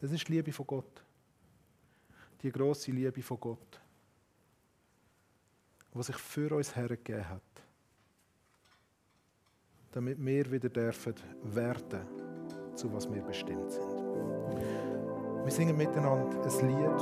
Das 0.02 0.12
ist 0.12 0.28
die 0.28 0.34
Liebe 0.34 0.52
von 0.52 0.66
Gott. 0.66 1.04
Die 2.42 2.52
große 2.52 2.92
Liebe 2.92 3.22
von 3.22 3.40
Gott, 3.40 3.82
die 5.94 6.04
sich 6.04 6.16
für 6.16 6.56
uns 6.56 6.74
hergegeben 6.74 7.28
hat, 7.28 7.42
damit 9.92 10.24
wir 10.26 10.50
wieder 10.50 10.70
dürfen 10.70 11.16
werden, 11.44 12.76
zu 12.76 12.94
was 12.94 13.12
wir 13.12 13.22
bestimmt 13.22 13.72
sind. 13.72 14.00
Wir 15.44 15.52
singen 15.52 15.76
miteinander 15.76 16.42
ein 16.42 16.68
Lied 16.68 17.02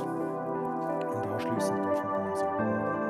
und 1.06 1.26
anschließend 1.26 1.84
dürfen 1.84 2.08
wir 2.08 2.18
dann 2.18 2.30
unsere 2.32 3.07